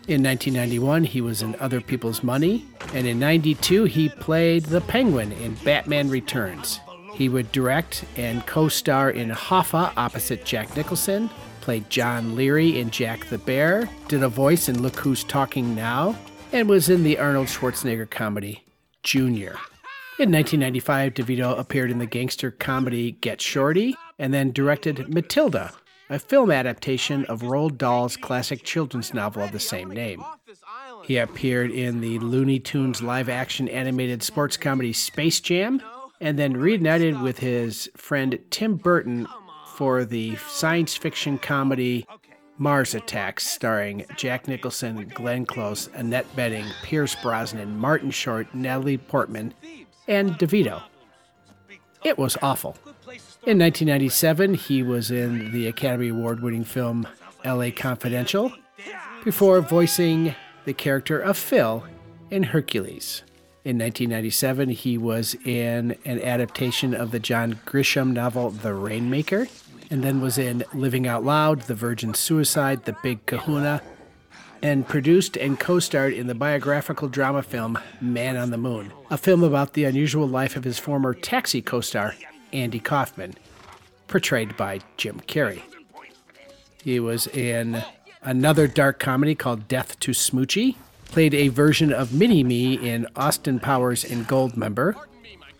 [0.07, 5.31] In 1991, he was in Other People's Money, and in 92, he played the Penguin
[5.31, 6.79] in Batman Returns.
[7.13, 11.29] He would direct and co star in Hoffa opposite Jack Nicholson,
[11.61, 16.17] played John Leary in Jack the Bear, did a voice in Look Who's Talking Now,
[16.51, 18.63] and was in the Arnold Schwarzenegger comedy
[19.03, 19.59] Junior.
[20.17, 25.73] In 1995, DeVito appeared in the gangster comedy Get Shorty and then directed Matilda,
[26.11, 30.21] a film adaptation of Roald Dahl's classic children's novel of the same name.
[31.05, 35.81] He appeared in the Looney Tunes live action animated sports comedy Space Jam
[36.19, 39.25] and then reunited with his friend Tim Burton
[39.75, 42.05] for the science fiction comedy
[42.57, 49.53] Mars Attacks, starring Jack Nicholson, Glenn Close, Annette Bening, Pierce Brosnan, Martin Short, Natalie Portman,
[50.09, 50.83] and DeVito.
[52.03, 52.77] It was awful.
[53.43, 57.07] In 1997, he was in the Academy Award winning film
[57.43, 58.53] LA Confidential
[59.23, 61.83] before voicing the character of Phil
[62.29, 63.23] in Hercules.
[63.65, 69.47] In 1997, he was in an adaptation of the John Grisham novel The Rainmaker,
[69.89, 73.81] and then was in Living Out Loud, The Virgin Suicide, The Big Kahuna,
[74.61, 79.17] and produced and co starred in the biographical drama film Man on the Moon, a
[79.17, 82.13] film about the unusual life of his former taxi co star,
[82.53, 83.35] Andy Kaufman,
[84.07, 85.61] portrayed by Jim Carrey.
[86.83, 87.83] He was in
[88.21, 93.59] another dark comedy called Death to Smoochy, played a version of Mini Me in Austin
[93.59, 94.95] Powers and Goldmember,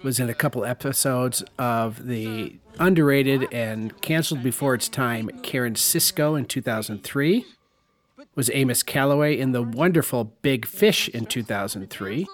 [0.03, 6.37] was in a couple episodes of the underrated and canceled before its time Karen Sisco
[6.37, 7.45] in 2003,
[8.35, 12.27] was Amos Calloway in the wonderful Big Fish in 2003,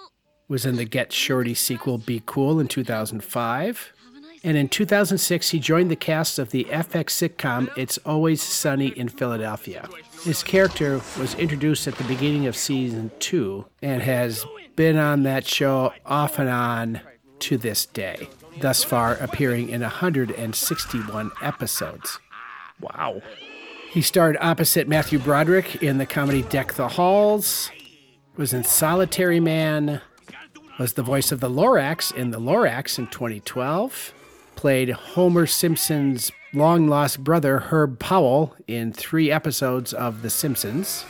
[0.46, 3.92] was in the Get Shorty sequel Be Cool in 2005,
[4.44, 9.08] and in 2006 he joined the cast of the FX sitcom It's Always Sunny in
[9.08, 9.88] Philadelphia.
[10.24, 14.44] His character was introduced at the beginning of season 2 and has
[14.76, 17.00] been on that show off and on
[17.40, 18.28] to this day,
[18.60, 22.18] thus far appearing in 161 episodes.
[22.80, 23.22] Wow.
[23.90, 27.70] He starred opposite Matthew Broderick in the comedy Deck the Halls,
[28.36, 30.00] was in Solitary Man,
[30.78, 34.12] was the voice of the Lorax in The Lorax in 2012,
[34.58, 41.04] played Homer Simpson's long lost brother Herb Powell in three episodes of The Simpsons,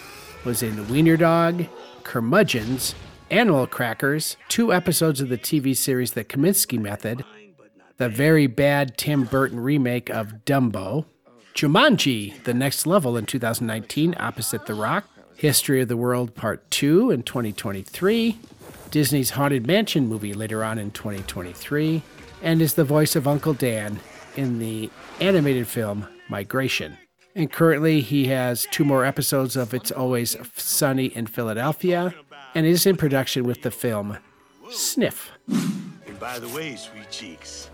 [0.45, 1.65] was in Wiener Dog,
[2.03, 2.95] Curmudgeons,
[3.31, 7.25] Animal Crackers, two episodes of the TV series The Kominsky Method,
[7.97, 11.07] the very bad Tim Burton remake of Dumbo,
[11.55, 17.11] Jumanji, The Next Level in 2019, opposite The Rock, History of the World Part 2
[17.11, 18.39] in 2023,
[18.91, 22.03] Disney's Haunted Mansion movie later on in 2023,
[22.43, 24.01] and is the voice of Uncle Dan
[24.37, 26.99] in the animated film Migration.
[27.35, 32.15] And currently, he has two more episodes of It's Always Sunny in Philadelphia,
[32.55, 34.19] and is in production with the film
[34.71, 35.31] Sniff.
[35.49, 37.71] And by the way, sweet cheeks,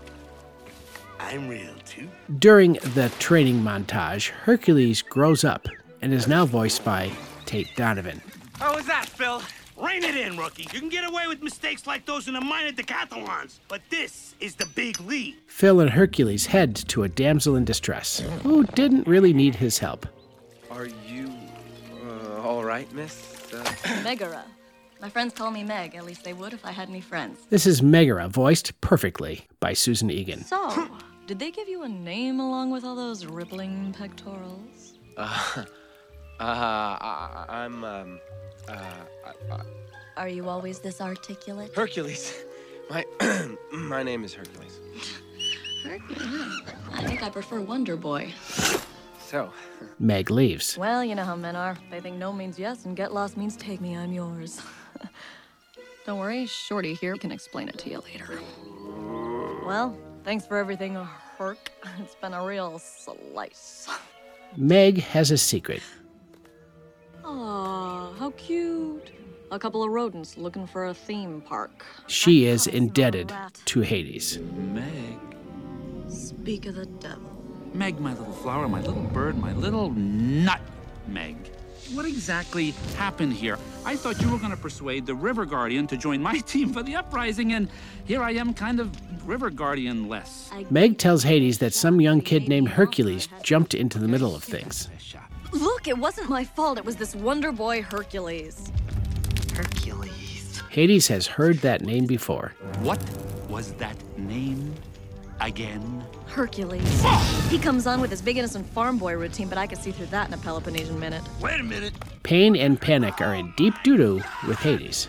[1.19, 2.07] I'm real too.
[2.39, 5.67] During the training montage, Hercules grows up
[6.01, 7.11] and is now voiced by
[7.45, 8.21] Tate Donovan.
[8.59, 9.41] How was that, Phil?
[9.77, 10.63] Rein it in, rookie.
[10.73, 14.55] You can get away with mistakes like those in the minor decathlons, but this is
[14.55, 15.35] the big league.
[15.47, 20.07] Phil and Hercules head to a damsel in distress who didn't really need his help.
[20.71, 21.31] Are you
[22.05, 23.53] uh, all right, miss?
[23.53, 24.45] Uh, Megara.
[25.01, 25.93] My friends call me Meg.
[25.95, 27.45] At least they would if I had any friends.
[27.49, 30.45] This is Megara, voiced perfectly by Susan Egan.
[30.45, 30.87] So,
[31.27, 34.93] did they give you a name along with all those rippling pectorals?
[35.17, 35.65] uh, uh,
[36.39, 38.19] I, I'm, um,
[38.67, 38.73] uh,
[39.25, 39.61] I, I,
[40.17, 41.73] Are you always this articulate?
[41.75, 42.43] Hercules.
[42.89, 43.03] My,
[43.73, 44.79] my name is Hercules.
[45.83, 46.61] Hercules.
[46.93, 48.31] I think I prefer Wonder Boy.
[49.19, 49.51] So,
[49.97, 50.77] Meg leaves.
[50.77, 51.77] Well, you know how men are.
[51.89, 54.61] They think no means yes, and get lost means take me, I'm yours.
[56.05, 58.39] Don't worry, Shorty here can explain it to you later.
[59.65, 60.93] Well, thanks for everything,
[61.39, 61.71] Herc.
[61.99, 63.89] It's been a real slice.
[64.55, 65.81] Meg has a secret.
[67.25, 69.11] Aw, how cute.
[69.51, 71.85] A couple of rodents looking for a theme park.
[72.07, 73.33] She is indebted
[73.65, 74.39] to Hades.
[74.39, 75.19] Meg.
[76.07, 77.31] Speak of the devil.
[77.73, 80.61] Meg, my little flower, my little bird, my little nut,
[81.07, 81.35] Meg.
[81.93, 83.59] What exactly happened here?
[83.85, 86.83] I thought you were going to persuade the River Guardian to join my team for
[86.83, 87.69] the uprising, and
[88.05, 88.91] here I am, kind of
[89.27, 90.49] River Guardian less.
[90.69, 94.89] Meg tells Hades that some young kid named Hercules jumped into the middle of things.
[95.51, 96.77] Look, it wasn't my fault.
[96.77, 98.71] It was this Wonder Boy Hercules.
[99.55, 100.61] Hercules.
[100.69, 102.53] Hades has heard that name before.
[102.79, 103.01] What
[103.49, 104.73] was that name
[105.39, 106.03] again?
[106.27, 107.03] Hercules.
[107.49, 110.07] He comes on with his big innocent farm boy routine, but I could see through
[110.07, 111.23] that in a Peloponnesian minute.
[111.39, 111.93] Wait a minute.
[112.23, 115.07] Pain and panic are in deep doo doo with Hades.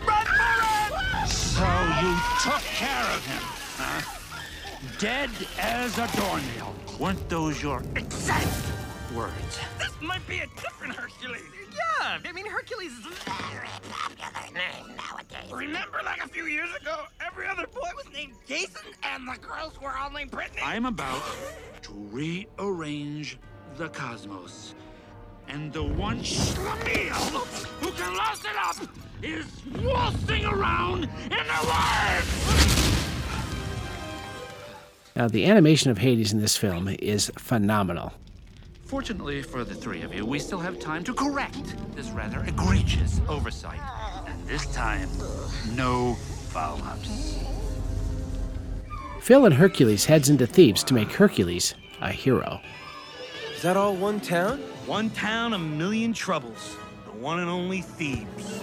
[1.27, 1.63] So
[2.01, 3.41] you took care of him,
[3.77, 4.01] huh?
[4.99, 6.75] Dead as a doornail.
[6.99, 8.47] Weren't those your exact
[9.17, 9.59] words?
[9.79, 11.41] This might be a different Hercules.
[11.73, 15.51] Yeah, I mean, Hercules is a very popular name nowadays.
[15.51, 19.81] Remember, like a few years ago, every other boy was named Jason, and the girls
[19.81, 20.61] were all named Brittany.
[20.63, 21.23] I'm about
[21.81, 23.39] to rearrange
[23.77, 24.75] the cosmos.
[25.47, 27.45] And the one schlemiel
[27.79, 28.75] who can louse it up
[29.23, 29.45] is
[29.83, 32.25] waltzing around in the world!
[35.15, 38.13] Now, the animation of Hades in this film is phenomenal.
[38.87, 43.19] Fortunately for the three of you, we still have time to correct this rather egregious
[43.27, 43.81] oversight.
[44.25, 45.09] And this time,
[45.75, 46.15] no
[46.51, 47.39] foul-ups.
[49.19, 52.61] Phil and Hercules heads into Thebes to make Hercules a hero.
[53.53, 54.59] is that all one town?
[54.85, 56.77] One town, a million troubles.
[57.03, 58.61] The one and only Thebes.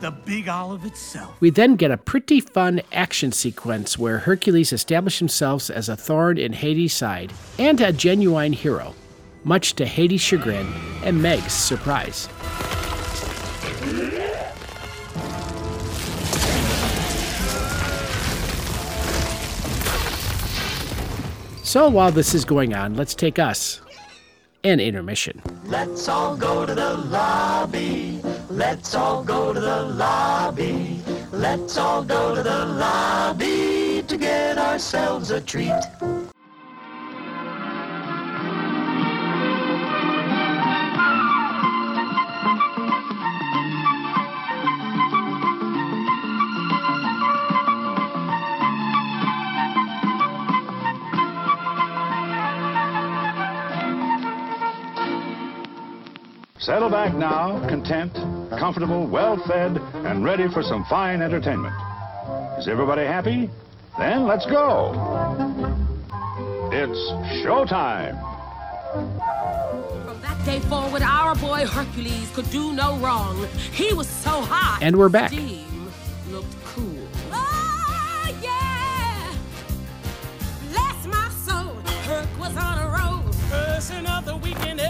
[0.00, 1.40] The Big Olive itself.
[1.40, 6.36] We then get a pretty fun action sequence where Hercules establishes himself as a thorn
[6.36, 8.96] in Hades' side and a genuine hero,
[9.44, 10.66] much to Hades' chagrin
[11.04, 12.28] and Meg's surprise.
[21.62, 23.80] So while this is going on, let's take us
[24.62, 25.40] an intermission.
[25.64, 28.20] Let's all go to the lobby.
[28.50, 31.00] Let's all go to the lobby.
[31.32, 35.72] Let's all go to the lobby to get ourselves a treat.
[56.62, 58.14] Settle back now, content,
[58.56, 61.74] comfortable, well-fed, and ready for some fine entertainment.
[62.56, 63.50] Is everybody happy?
[63.98, 64.92] Then let's go.
[66.70, 67.00] It's
[67.44, 68.14] showtime.
[70.04, 73.44] From that day forward, our boy Hercules could do no wrong.
[73.72, 75.32] He was so hot, And we're back.
[75.32, 77.08] Looked cool.
[77.32, 79.34] Oh, yeah.
[80.70, 81.74] Bless my soul.
[82.06, 83.02] Herc was on a roll.
[83.90, 84.80] Another weekend.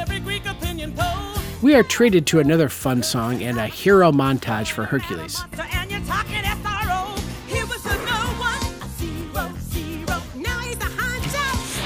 [1.62, 5.44] We are treated to another fun song and a hero montage for Hercules.
[5.56, 7.16] And you're talking SRO.
[7.46, 10.22] He was a no one, a zero, zero.
[10.34, 11.44] Now he's a huncho.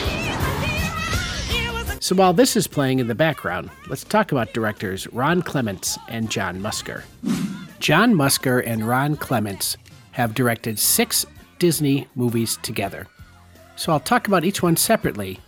[0.08, 1.74] He's a hero.
[1.74, 5.06] He was a So while this is playing in the background, let's talk about directors
[5.08, 7.02] Ron Clements and John Musker.
[7.78, 9.76] John Musker and Ron Clements
[10.12, 11.26] have directed six
[11.58, 13.08] Disney movies together.
[13.76, 15.38] So I'll talk about each one separately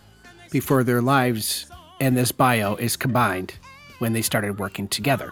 [0.51, 1.65] before their lives
[1.99, 3.55] and this bio is combined
[3.99, 5.31] when they started working together.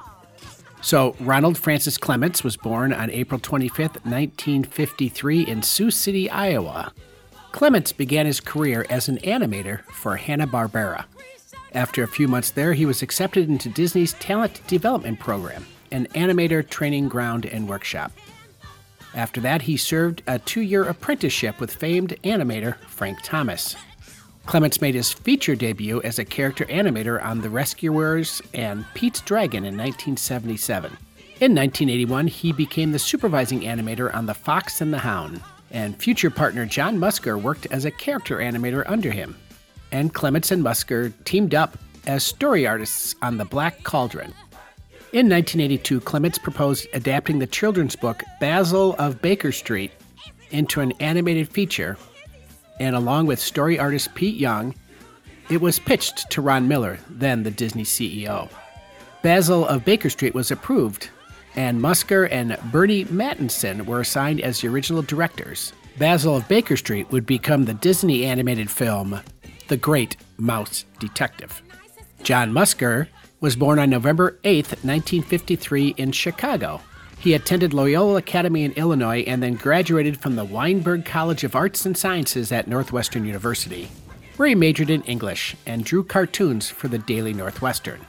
[0.81, 6.93] So, Ronald Francis Clements was born on April 25, 1953, in Sioux City, Iowa.
[7.51, 11.05] Clements began his career as an animator for Hanna-Barbera.
[11.73, 16.67] After a few months there, he was accepted into Disney's Talent Development Program, an animator
[16.67, 18.11] training ground and workshop.
[19.13, 23.75] After that, he served a two year apprenticeship with famed animator Frank Thomas.
[24.47, 29.65] Clements made his feature debut as a character animator on The Rescuers and Pete's Dragon
[29.65, 30.89] in 1977.
[31.41, 36.29] In 1981, he became the supervising animator on The Fox and the Hound, and future
[36.29, 39.35] partner John Musker worked as a character animator under him.
[39.91, 44.33] And Clements and Musker teamed up as story artists on The Black Cauldron.
[45.11, 49.91] In 1982, Clements proposed adapting the children's book Basil of Baker Street
[50.51, 51.97] into an animated feature
[52.79, 54.75] and along with story artist Pete Young,
[55.49, 58.49] it was pitched to Ron Miller, then the Disney CEO.
[59.21, 61.09] Basil of Baker Street was approved,
[61.55, 65.73] and Musker and Burny Mattinson were assigned as the original directors.
[65.97, 69.19] Basil of Baker Street would become the Disney animated film
[69.67, 71.61] The Great Mouse Detective.
[72.21, 73.07] John Musker
[73.39, 76.81] was born on November 8, 1953, in Chicago.
[77.19, 81.85] He attended Loyola Academy in Illinois and then graduated from the Weinberg College of Arts
[81.85, 83.89] and Sciences at Northwestern University,
[84.37, 88.01] where he majored in English and drew cartoons for the Daily Northwestern.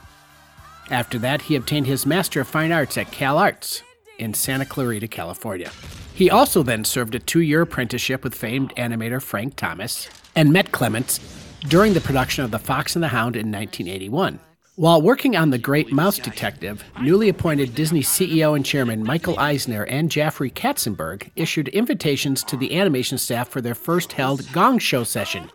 [0.91, 3.83] After that, he obtained his Master of Fine Arts at Cal Arts
[4.17, 5.71] in Santa Clarita, California.
[6.13, 10.71] He also then served a two year apprenticeship with famed animator Frank Thomas and met
[10.71, 11.19] Clements
[11.67, 14.39] during the production of The Fox and the Hound in 1981.
[14.79, 19.83] While working on The Great Mouse Detective, newly appointed Disney CEO and chairman Michael Eisner
[19.83, 25.03] and Jeffrey Katzenberg issued invitations to the animation staff for their first held Gong Show
[25.03, 25.51] session.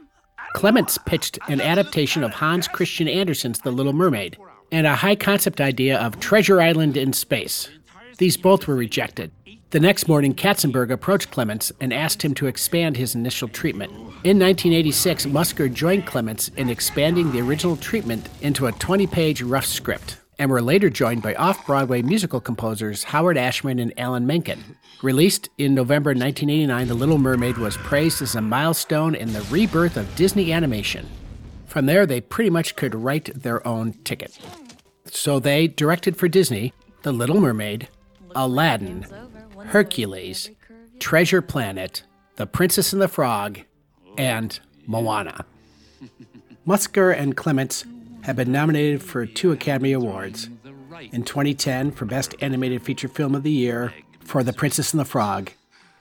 [0.53, 4.37] Clements pitched an adaptation of Hans Christian Andersen's The Little Mermaid
[4.71, 7.71] and a high concept idea of Treasure Island in space.
[8.19, 9.33] These both were rejected.
[9.75, 13.91] The next morning, Katzenberg approached Clements and asked him to expand his initial treatment.
[14.23, 19.67] In 1986, Musker joined Clements in expanding the original treatment into a 20 page rough
[19.67, 24.77] script, and were later joined by off Broadway musical composers Howard Ashman and Alan Menken.
[25.03, 29.97] Released in November 1989, The Little Mermaid was praised as a milestone in the rebirth
[29.97, 31.09] of Disney animation.
[31.67, 34.39] From there, they pretty much could write their own ticket.
[35.07, 36.73] So they directed for Disney
[37.03, 37.89] The Little Mermaid,
[38.37, 39.05] Aladdin,
[39.67, 40.51] Hercules,
[40.99, 42.05] Treasure Planet,
[42.37, 43.61] The Princess and the Frog,
[44.17, 45.45] and Moana.
[46.67, 47.85] Musker and Clements
[48.23, 50.49] have been nominated for two Academy Awards.
[51.13, 55.05] In 2010 for Best Animated Feature Film of the Year for The Princess and the
[55.05, 55.51] Frog,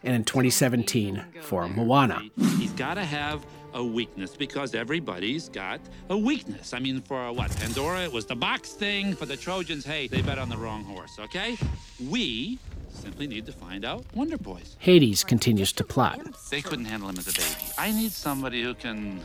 [0.03, 2.21] and in 2017 for Moana.
[2.57, 6.73] He's got to have a weakness because everybody's got a weakness.
[6.73, 7.55] I mean, for what?
[7.57, 9.15] Pandora, it was the box thing.
[9.15, 11.57] For the Trojans, hey, they bet on the wrong horse, okay?
[12.09, 12.59] We
[12.93, 14.75] simply need to find out Wonder Boys.
[14.79, 16.19] Hades continues to plot.
[16.49, 17.71] They couldn't handle him as a baby.
[17.77, 19.21] I need somebody who can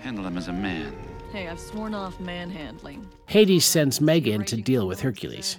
[0.00, 0.94] handle him as a man.
[1.32, 3.06] Hey, I've sworn off manhandling.
[3.26, 5.58] Hades sends Meg in to deal with Hercules.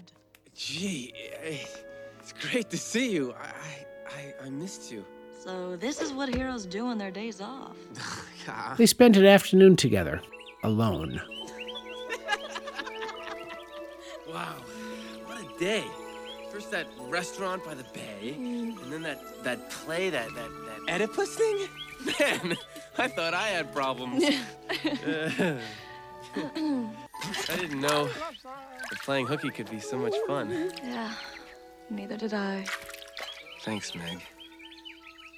[0.55, 1.13] Gee,
[1.43, 3.33] it's great to see you.
[3.39, 5.05] I, I, I missed you.
[5.43, 7.75] So this is what heroes do on their days off.
[8.49, 8.75] Ah.
[8.77, 10.21] They spend an afternoon together,
[10.63, 11.21] alone.
[14.29, 14.55] Wow,
[15.25, 15.83] what a day.
[16.57, 20.49] First that restaurant by the bay, and then that, that play, that, that,
[20.87, 21.67] that Oedipus thing?
[22.19, 22.57] Man,
[22.97, 24.23] I thought I had problems.
[25.05, 25.59] Uh,
[26.35, 30.71] I didn't know that playing hooky could be so much fun.
[30.83, 31.13] yeah,
[31.91, 32.65] neither did I.
[33.61, 34.23] Thanks, Meg.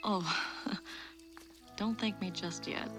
[0.06, 0.24] Oh,
[1.76, 2.90] don't thank me just yet.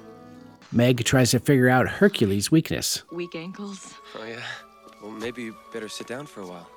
[0.72, 3.02] Meg tries to figure out Hercules' weakness.
[3.10, 3.94] Weak ankles.
[4.14, 4.42] Oh, yeah.
[5.02, 6.68] Well, maybe you better sit down for a while.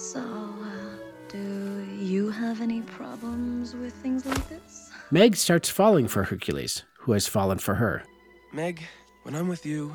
[0.00, 0.96] So, uh,
[1.28, 4.90] do you have any problems with things like this?
[5.10, 8.02] Meg starts falling for Hercules, who has fallen for her.
[8.50, 8.82] Meg,
[9.24, 9.94] when I'm with you,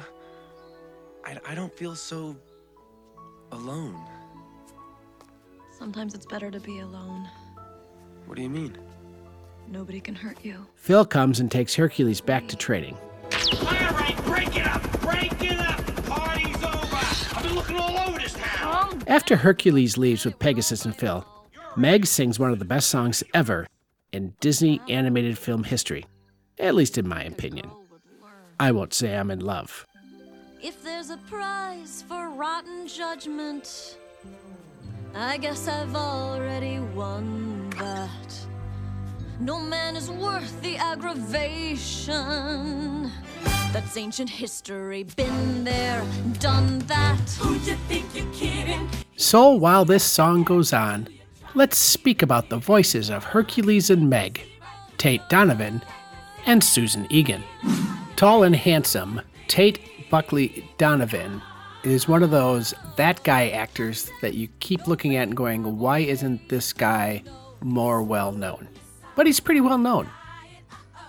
[1.25, 2.35] I, I don't feel so
[3.51, 3.99] alone.
[5.75, 7.27] Sometimes it's better to be alone.
[8.27, 8.77] What do you mean?
[9.67, 10.67] Nobody can hurt you.
[10.75, 12.95] Phil comes and takes Hercules back to training.
[13.33, 15.01] All right, break it up.
[15.01, 15.81] Break it up.
[17.55, 19.01] Looking all over this town.
[19.07, 21.25] After Hercules leaves with Pegasus and Phil,
[21.75, 23.65] Meg sings one of the best songs ever
[24.11, 26.05] in Disney animated film history,
[26.59, 27.71] at least in my opinion.
[28.59, 29.85] I won't say I'm in love.
[30.61, 33.97] If there's a prize for rotten judgment,
[35.13, 38.47] I guess I've already won that.
[39.39, 42.15] No man is worth the aggravation.
[43.76, 46.01] That's ancient history, been there,
[46.39, 47.19] done that.
[47.41, 48.88] Who'd you think you're kidding?
[49.17, 51.09] So while this song goes on,
[51.55, 54.39] let's speak about the voices of Hercules and Meg,
[54.97, 55.82] Tate Donovan,
[56.45, 57.43] and Susan Egan.
[58.15, 59.19] Tall and handsome,
[59.49, 61.41] Tate Buckley Donovan
[61.84, 65.99] is one of those that guy actors that you keep looking at and going, why
[65.99, 67.21] isn't this guy
[67.59, 68.69] more well known?
[69.17, 70.09] But he's pretty well known.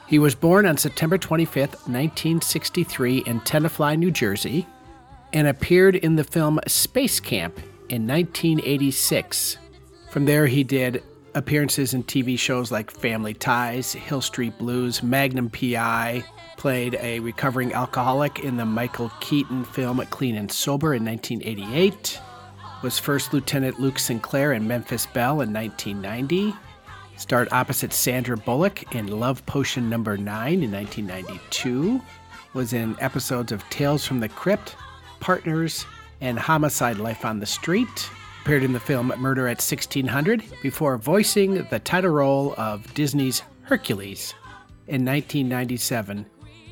[0.06, 4.66] He was born on September 25th, 1963, in Tenafly, New Jersey,
[5.32, 9.58] and appeared in the film Space Camp in 1986.
[10.10, 11.02] From there, he did
[11.34, 16.24] appearances in TV shows like Family Ties, Hill Street Blues, Magnum PI,
[16.56, 22.20] played a recovering alcoholic in the Michael Keaton film Clean and Sober in 1988,
[22.82, 26.54] was First Lieutenant Luke Sinclair in Memphis Belle in 1990,
[27.16, 32.00] starred opposite Sandra Bullock in Love Potion Number 9 in 1992,
[32.54, 34.76] was in episodes of Tales from the Crypt,
[35.20, 35.86] Partners,
[36.20, 38.10] and Homicide Life on the Street,
[38.42, 44.34] appeared in the film Murder at 1600 before voicing the title role of Disney's Hercules
[44.86, 46.24] in 1997,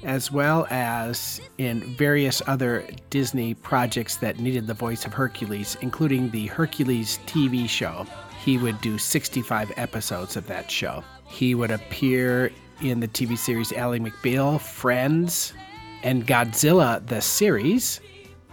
[0.04, 6.30] as well as in various other Disney projects that needed the voice of Hercules, including
[6.30, 8.06] the Hercules TV show.
[8.44, 11.02] He would do 65 episodes of that show.
[11.26, 15.54] He would appear in the TV series Ally McBeal, Friends,
[16.02, 18.02] and Godzilla the series,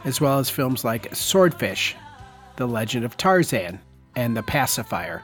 [0.06, 1.98] as well as films like Swordfish,
[2.56, 3.82] The Legend of Tarzan,
[4.16, 5.24] and The Pacifier.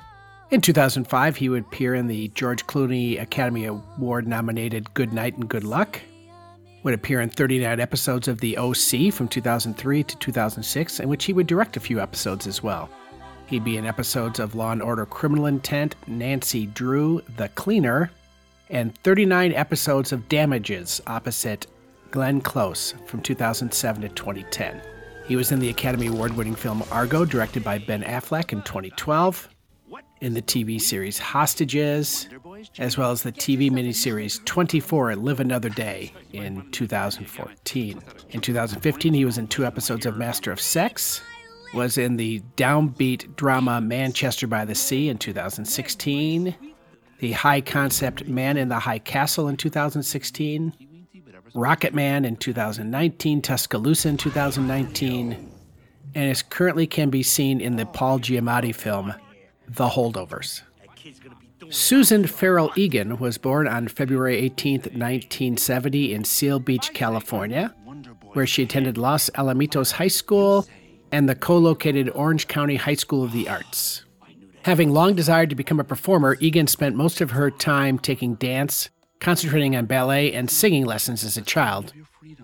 [0.52, 5.48] In 2005, he would appear in the George Clooney Academy Award nominated Good Night and
[5.48, 6.02] Good Luck.
[6.84, 11.32] Would appear in 39 episodes of The OC from 2003 to 2006, in which he
[11.32, 12.90] would direct a few episodes as well.
[13.48, 18.12] He'd be in episodes of Law and Order Criminal Intent, Nancy Drew, The Cleaner,
[18.70, 21.66] and 39 episodes of Damages opposite
[22.12, 24.82] Glenn Close from 2007 to 2010.
[25.26, 29.48] He was in the Academy Award winning film Argo, directed by Ben Affleck in 2012,
[30.20, 32.28] in the TV series Hostages,
[32.80, 38.02] as well as the TV miniseries 24 Live Another Day in 2014.
[38.32, 41.22] In 2015, he was in two episodes of Master of Sex,
[41.74, 46.56] was in the downbeat drama Manchester by the Sea in 2016,
[47.20, 50.74] the high concept Man in the High Castle in 2016,
[51.54, 55.52] Rocket Man in 2019, Tuscaloosa in 2019,
[56.16, 59.14] and is currently can be seen in the Paul Giamatti film
[59.68, 60.62] The Holdovers.
[61.70, 67.74] Susan Farrell Egan was born on February 18, 1970, in Seal Beach, California,
[68.34, 70.68] where she attended Los Alamitos High School
[71.12, 74.04] and the co located Orange County High School of the Arts.
[74.64, 78.90] Having long desired to become a performer, Egan spent most of her time taking dance,
[79.20, 81.94] concentrating on ballet, and singing lessons as a child,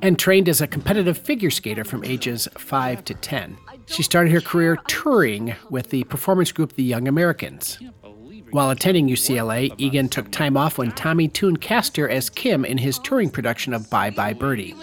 [0.02, 3.58] and trained as a competitive figure skater from ages 5 to 10.
[3.88, 7.78] She started her career touring with the performance group The Young Americans.
[8.52, 12.78] While attending UCLA, Egan took time off when Tommy Tune cast her as Kim in
[12.78, 14.76] his touring production of Bye Bye Birdie.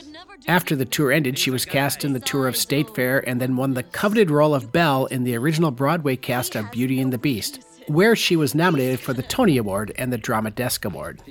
[0.46, 3.56] After the tour ended, she was cast in the tour of State Fair and then
[3.56, 7.18] won the coveted role of Belle in the original Broadway cast of Beauty and the
[7.18, 11.22] Beast, where she was nominated for the Tony Award and the Drama Desk Award.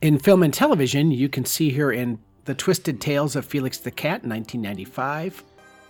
[0.00, 3.90] In film and television, you can see her in The Twisted Tales of Felix the
[3.90, 5.42] Cat in 1995.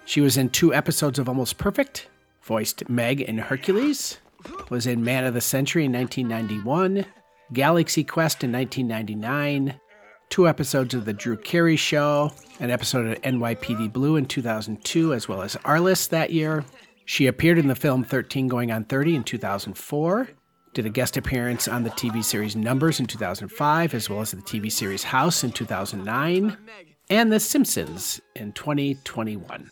[0.04, 2.08] She was in two episodes of Almost Perfect,
[2.42, 4.18] voiced Meg in Hercules,
[4.70, 7.04] was in Man of the Century in 1991,
[7.52, 9.80] Galaxy Quest in 1999,
[10.28, 15.28] two episodes of The Drew Carey Show, an episode of NYPD Blue in 2002, as
[15.28, 16.64] well as Arliss that year.
[17.04, 20.28] She appeared in the film 13 Going on 30 in 2004,
[20.74, 24.38] did a guest appearance on the TV series Numbers in 2005, as well as the
[24.38, 26.56] TV series House in 2009,
[27.08, 29.70] and The Simpsons in 2021.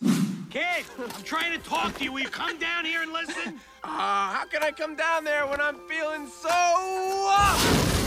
[0.50, 2.12] Kid, I'm trying to talk to you.
[2.12, 3.61] Will you come down here and listen?
[3.82, 8.03] Uh, how can I come down there when I'm feeling so up?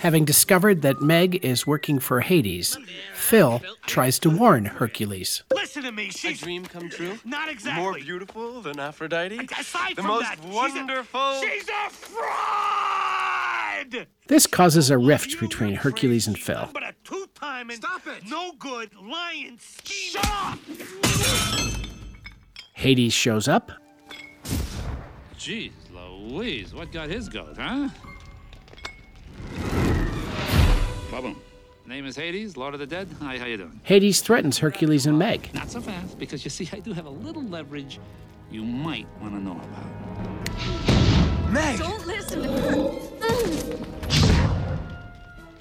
[0.00, 2.76] Having discovered that Meg is working for Hades,
[3.14, 5.42] Phil tries to warn Hercules.
[5.52, 6.10] Listen to me.
[6.10, 7.18] She's a dream come true.
[7.24, 7.82] Not exactly.
[7.82, 9.48] More beautiful than Aphrodite.
[9.58, 14.06] Aside the from most that, she's a- She's a fraud!
[14.28, 16.68] This causes a rift between Hercules and Phil.
[16.72, 18.28] But a two-time and Stop it!
[18.28, 20.12] no good lying scheme.
[20.12, 20.58] Shut up!
[22.74, 23.72] Hades shows up,
[25.38, 27.88] Jeez Louise, what got his goat, huh?
[31.16, 31.40] Ba-boom.
[31.86, 33.08] Name is Hades, Lord of the Dead.
[33.22, 33.80] Hi, how you doing?
[33.84, 35.48] Hades threatens Hercules and Meg.
[35.54, 37.98] Not so fast, because you see, I do have a little leverage
[38.50, 39.86] you might want to know about.
[41.50, 41.78] Meg!
[41.78, 42.92] Don't listen to her.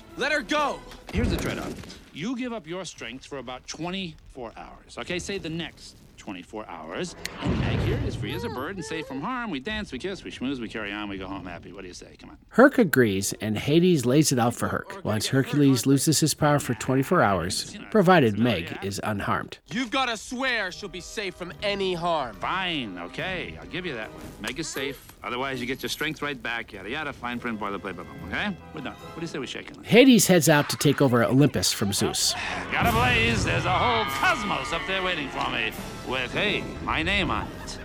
[0.17, 0.81] Let her go!
[1.13, 1.73] Here's the trade-off.
[2.13, 4.97] You give up your strength for about 24 hours.
[4.97, 5.95] Okay, say the next
[6.25, 7.15] 24 hours.
[7.43, 9.51] And Meg here is free as a bird and safe from harm.
[9.51, 11.71] We dance, we kiss, we schmooze, we carry on, we go home happy.
[11.71, 12.15] What do you say?
[12.19, 12.37] Come on.
[12.49, 16.73] Herc agrees, and Hades lays it out for Herc, once Hercules loses his power for
[16.73, 19.59] 24 hours, provided Meg is unharmed.
[19.71, 22.35] You've got to swear she'll be safe from any harm.
[22.37, 24.23] Fine, okay, I'll give you that one.
[24.41, 25.13] Meg is safe.
[25.23, 26.73] Otherwise, you get your strength right back.
[26.73, 27.13] Yada yada.
[27.13, 28.55] Fine print, boilerplate, blah, blah, okay?
[28.73, 28.93] We're done.
[28.93, 29.77] What do you say we shake it?
[29.85, 32.33] Hades heads out to take over Olympus from Zeus.
[32.71, 33.43] Got a blaze.
[33.43, 35.71] There's a whole cosmos up there waiting for me
[36.07, 37.79] with, hey, my name on it.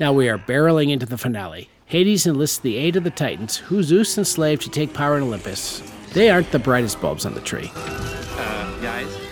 [0.00, 1.68] Now we are barreling into the finale.
[1.86, 5.82] Hades enlists the aid of the Titans, who Zeus enslaved to take power in Olympus.
[6.12, 7.70] They aren't the brightest bulbs on the tree.
[7.74, 9.22] Uh, guys?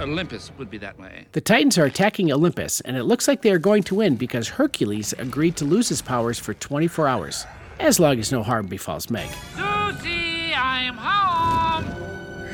[0.00, 1.26] Olympus would be that way.
[1.32, 4.48] The Titans are attacking Olympus, and it looks like they are going to win because
[4.48, 7.46] Hercules agreed to lose his powers for 24 hours,
[7.80, 9.30] as long as no harm befalls Meg.
[9.54, 11.84] Susie, I'm home.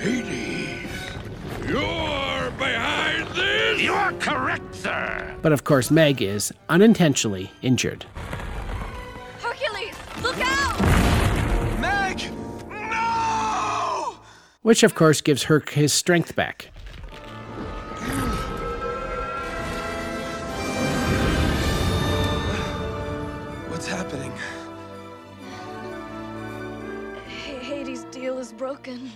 [0.00, 0.88] Hades,
[1.66, 2.99] you're behind
[3.34, 3.80] this?
[3.80, 5.34] You're correct, sir.
[5.42, 8.04] But of course, Meg is unintentionally injured.
[9.40, 10.80] Hercules, look out!
[11.80, 12.30] Meg!
[12.68, 14.16] No!
[14.62, 16.70] Which of course gives Herc his strength back.
[23.68, 24.32] What's happening?
[27.28, 29.10] H- Hades' deal is broken.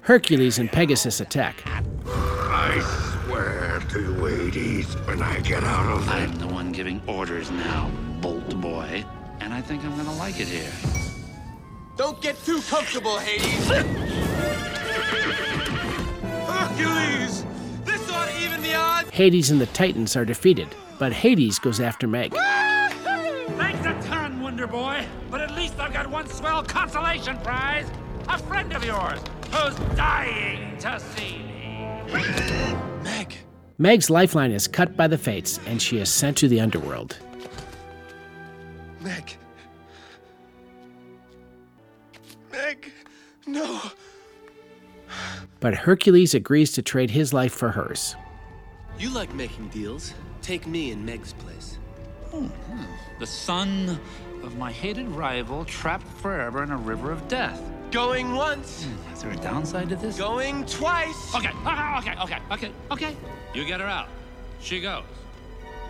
[0.00, 1.62] Hercules and Pegasus attack.
[2.06, 7.90] I swear to Hades, when I get out of I'm the one giving orders now,
[8.20, 9.04] Bolt Boy.
[9.40, 10.72] And I think I'm gonna like it here.
[11.96, 13.68] Don't get too comfortable, Hades!
[16.46, 17.44] Hercules!
[17.84, 19.10] This ought to even the odds!
[19.10, 20.68] Hades and the Titans are defeated,
[20.98, 22.34] but Hades goes after Meg.
[22.34, 25.04] Thanks a ton, Wonder Boy.
[25.30, 27.86] But at least I've got one swell consolation prize.
[28.28, 29.18] A friend of yours
[29.50, 32.89] who's dying to see me.
[33.80, 33.92] Meg!
[33.92, 37.16] Meg's lifeline is cut by the fates, and she is sent to the underworld.
[39.00, 39.38] Meg!
[42.52, 42.92] Meg!
[43.46, 43.80] No!
[45.60, 48.16] But Hercules agrees to trade his life for hers.
[48.98, 50.12] You like making deals.
[50.42, 51.78] Take me in Meg's place.
[52.32, 52.84] Hmm, hmm.
[53.18, 53.98] The son
[54.42, 57.62] of my hated rival trapped forever in a river of death.
[57.90, 58.84] Going once.
[58.84, 60.16] Hmm, is there a downside to this?
[60.16, 61.34] Going twice.
[61.34, 63.16] Okay, okay, okay, okay, okay, okay.
[63.54, 64.08] You get her out.
[64.60, 65.02] She goes.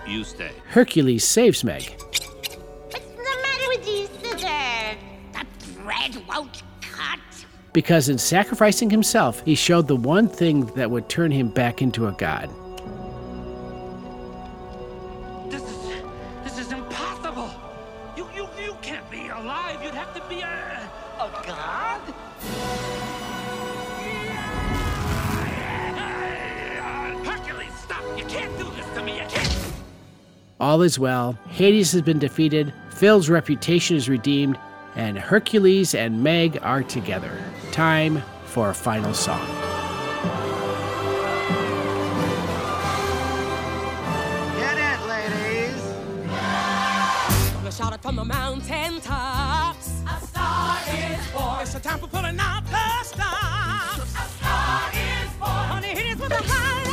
[0.06, 0.52] You stay.
[0.68, 4.96] Hercules saves Meg, What's the matter with these scissors?
[5.32, 7.18] The thread won't cut.
[7.74, 12.06] because in sacrificing himself, he showed the one thing that would turn him back into
[12.08, 12.48] a god.
[30.60, 34.58] All is well, Hades has been defeated, Phil's reputation is redeemed,
[34.94, 37.32] and Hercules and Meg are together.
[37.72, 39.40] Time for a final song.
[44.58, 45.82] Get it, ladies.
[47.54, 50.02] Gonna shout it from the mountain tops.
[50.06, 51.62] A star is born.
[51.62, 54.12] It's a time for pulling out the stops.
[54.14, 55.50] A star is born.
[55.50, 56.89] Honey, hit it with a highlight.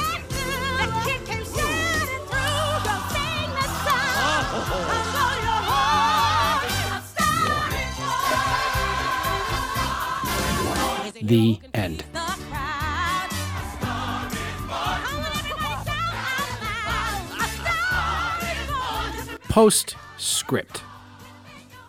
[11.30, 12.06] Is end.
[19.50, 20.84] Postscript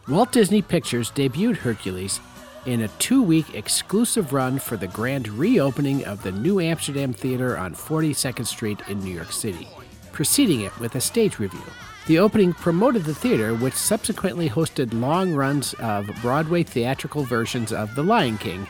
[0.08, 2.20] Walt Disney Pictures debuted Hercules
[2.66, 7.56] in a two week exclusive run for the grand reopening of the New Amsterdam Theater
[7.56, 9.68] on 42nd Street in New York City,
[10.12, 11.60] preceding it with a stage revue.
[12.06, 17.94] The opening promoted the theater, which subsequently hosted long runs of Broadway theatrical versions of
[17.94, 18.66] The Lion King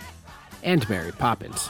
[0.62, 1.68] and Mary Poppins.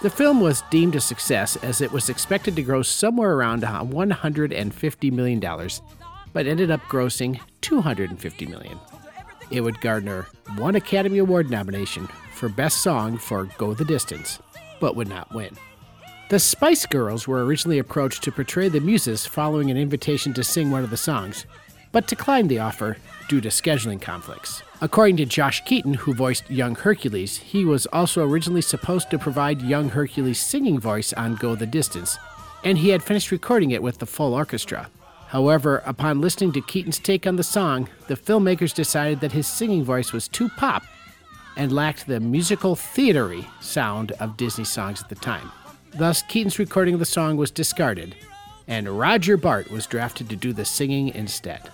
[0.00, 3.82] The film was deemed a success as it was expected to gross somewhere around uh,
[3.82, 5.40] $150 million,
[6.32, 8.78] but ended up grossing $250 million.
[9.50, 14.38] it would garner one Academy Award nomination for Best Song for Go the Distance,
[14.80, 15.56] but would not win.
[16.28, 20.70] The Spice Girls were originally approached to portray the Muses following an invitation to sing
[20.70, 21.46] one of the songs,
[21.90, 22.98] but declined the offer
[23.28, 24.62] due to scheduling conflicts.
[24.80, 29.60] According to Josh Keaton, who voiced young Hercules, he was also originally supposed to provide
[29.60, 32.16] young Hercules' singing voice on Go the Distance,
[32.62, 34.88] and he had finished recording it with the full orchestra.
[35.28, 39.82] However, upon listening to Keaton's take on the song, the filmmakers decided that his singing
[39.82, 40.84] voice was too pop
[41.56, 45.50] and lacked the musical theatery sound of Disney songs at the time.
[45.92, 48.14] Thus, Keaton's recording of the song was discarded,
[48.68, 51.68] and Roger Bart was drafted to do the singing instead.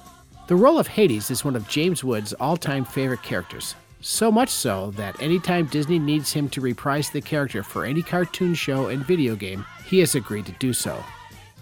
[0.46, 4.50] The role of Hades is one of James Woods' all time favorite characters, so much
[4.50, 9.06] so that anytime Disney needs him to reprise the character for any cartoon show and
[9.06, 11.02] video game, he has agreed to do so.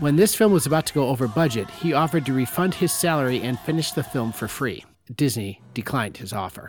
[0.00, 3.40] When this film was about to go over budget, he offered to refund his salary
[3.42, 4.84] and finish the film for free.
[5.14, 6.68] Disney declined his offer.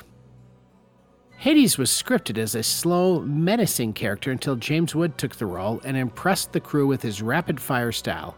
[1.38, 5.97] Hades was scripted as a slow, menacing character until James Wood took the role and
[5.97, 8.38] impressed the crew with his rapid fire style.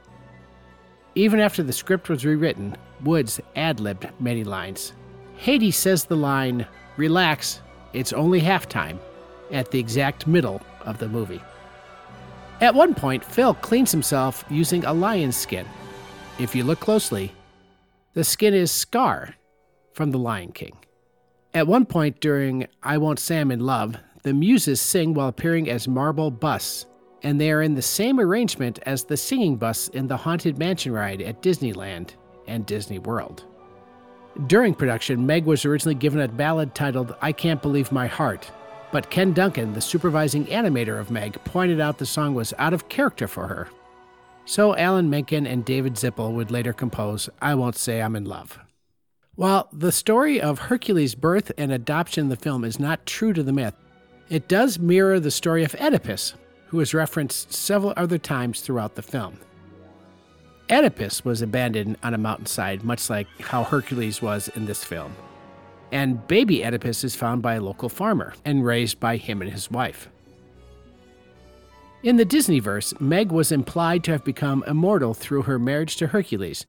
[1.14, 4.94] Even after the script was rewritten, Woods ad libbed many lines.
[5.38, 6.66] Hades says the line,
[6.98, 7.62] Relax,
[7.94, 8.98] it's only halftime,
[9.52, 11.42] at the exact middle of the movie.
[12.62, 15.66] At one point, Phil cleans himself using a lion's skin.
[16.40, 17.34] If you look closely,
[18.14, 19.36] the skin is Scar
[19.94, 20.78] from The Lion King.
[21.54, 25.70] At one point during I Won't Say I'm in Love, the muses sing while appearing
[25.70, 26.86] as marble busts,
[27.24, 30.94] and they are in the same arrangement as the singing bus in the Haunted Mansion
[30.94, 32.16] ride at Disneyland
[32.48, 33.44] and Disney World.
[34.48, 38.52] During production, Meg was originally given a ballad titled I Can't Believe My Heart,
[38.92, 42.90] but Ken Duncan, the supervising animator of Meg, pointed out the song was out of
[42.90, 43.70] character for her.
[44.46, 48.60] So Alan Menken and David Zippel would later compose I Won't Say I'm in Love.
[49.36, 53.44] While the story of Hercules' birth and adoption in the film is not true to
[53.44, 53.76] the myth,
[54.30, 56.36] it does mirror the story of Oedipus,
[56.68, 59.40] who is referenced several other times throughout the film.
[60.70, 65.16] Oedipus was abandoned on a mountainside, much like how Hercules was in this film.
[65.92, 69.70] And baby Oedipus is found by a local farmer and raised by him and his
[69.70, 70.10] wife.
[72.02, 76.66] In the Disneyverse, Meg was implied to have become immortal through her marriage to Hercules,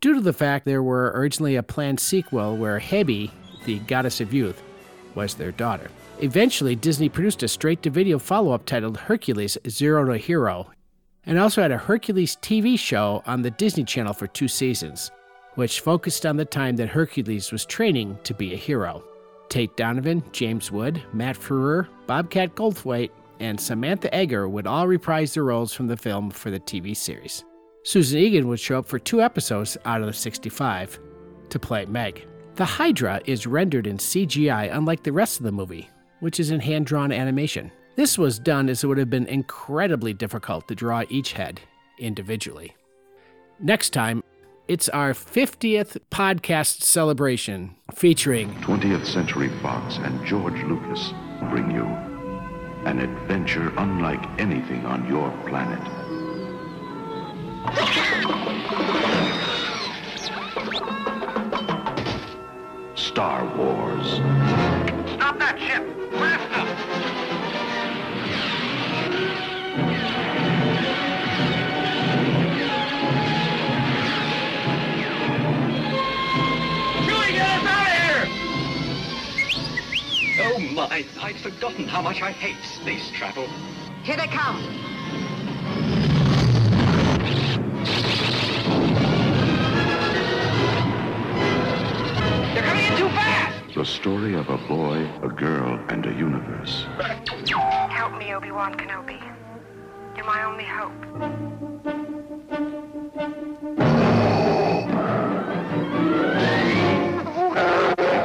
[0.00, 3.30] due to the fact there were originally a planned sequel where Hebe,
[3.64, 4.62] the goddess of youth,
[5.14, 5.90] was their daughter.
[6.20, 10.70] Eventually, Disney produced a straight to video follow up titled Hercules Zero to Hero,
[11.28, 15.10] and also had a Hercules TV show on the Disney Channel for two seasons,
[15.54, 19.04] which focused on the time that Hercules was training to be a hero.
[19.50, 23.10] Tate Donovan, James Wood, Matt Frewer, Bobcat Goldthwait,
[23.40, 27.44] and Samantha Eggar would all reprise their roles from the film for the TV series.
[27.84, 30.98] Susan Egan would show up for two episodes out of the 65
[31.50, 32.26] to play Meg.
[32.56, 35.88] The Hydra is rendered in CGI, unlike the rest of the movie,
[36.20, 37.70] which is in hand drawn animation.
[37.98, 41.60] This was done as it would have been incredibly difficult to draw each head
[41.98, 42.76] individually.
[43.58, 44.22] Next time,
[44.68, 51.12] it's our 50th podcast celebration featuring 20th Century Fox and George Lucas
[51.50, 51.86] bring you
[52.86, 55.82] an adventure unlike anything on your planet.
[62.94, 64.06] Star Wars.
[65.16, 66.12] Stop that ship!
[66.12, 66.57] Faster!
[80.58, 80.70] Here!
[80.70, 83.48] Oh my, I'd forgotten how much I hate space travel.
[84.02, 84.62] Here they come.
[92.54, 93.74] They're coming in too fast!
[93.74, 96.86] The story of a boy, a girl, and a universe.
[97.90, 99.20] Help me, Obi-Wan Kenobi.
[100.16, 100.92] You're my only hope.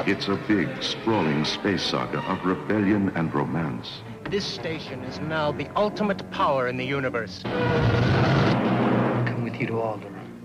[0.06, 4.02] It's a big, sprawling space saga of rebellion and romance.
[4.30, 7.42] This station is now the ultimate power in the universe.
[7.44, 10.44] come with you to Alderaan.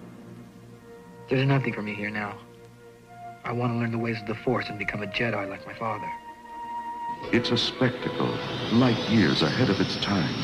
[1.28, 2.38] There's nothing for me here now.
[3.42, 5.74] I want to learn the ways of the Force and become a Jedi like my
[5.74, 6.08] father.
[7.32, 8.32] It's a spectacle,
[8.74, 10.34] light years ahead of its time.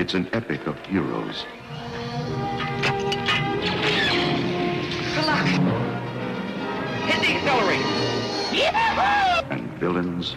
[0.00, 1.44] It's an epic of heroes
[5.14, 5.46] Good luck!
[7.04, 7.84] Hit the accelerator!
[8.56, 9.46] Yahoo!
[9.50, 10.36] and villains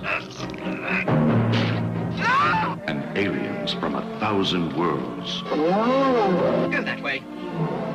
[2.88, 5.44] and aliens from a thousand worlds.
[5.44, 7.24] Go that way.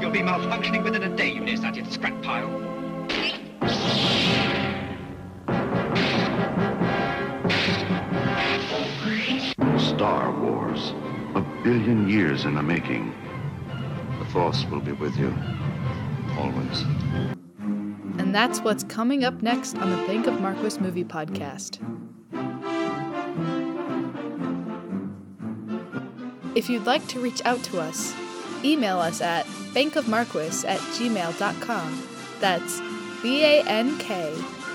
[0.00, 2.67] You'll be malfunctioning within a day, you nearsighted scrap pile.
[11.62, 13.14] Billion years in the making.
[14.18, 15.34] The Force will be with you.
[16.38, 16.82] Always.
[18.18, 21.78] And that's what's coming up next on the Bank of Marquis Movie Podcast.
[26.54, 28.14] If you'd like to reach out to us,
[28.64, 32.08] email us at bankofmarquis at gmail.com.
[32.40, 32.80] That's
[33.22, 34.34] B A N K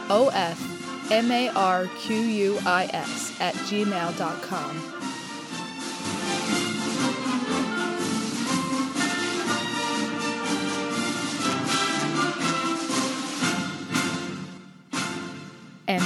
[0.10, 4.93] O F M A R Q U I S at gmail.com.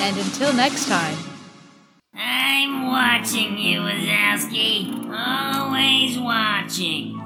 [0.02, 1.18] And until next time,
[2.16, 5.12] I'm watching you, Wazowski.
[5.14, 7.21] Always watching.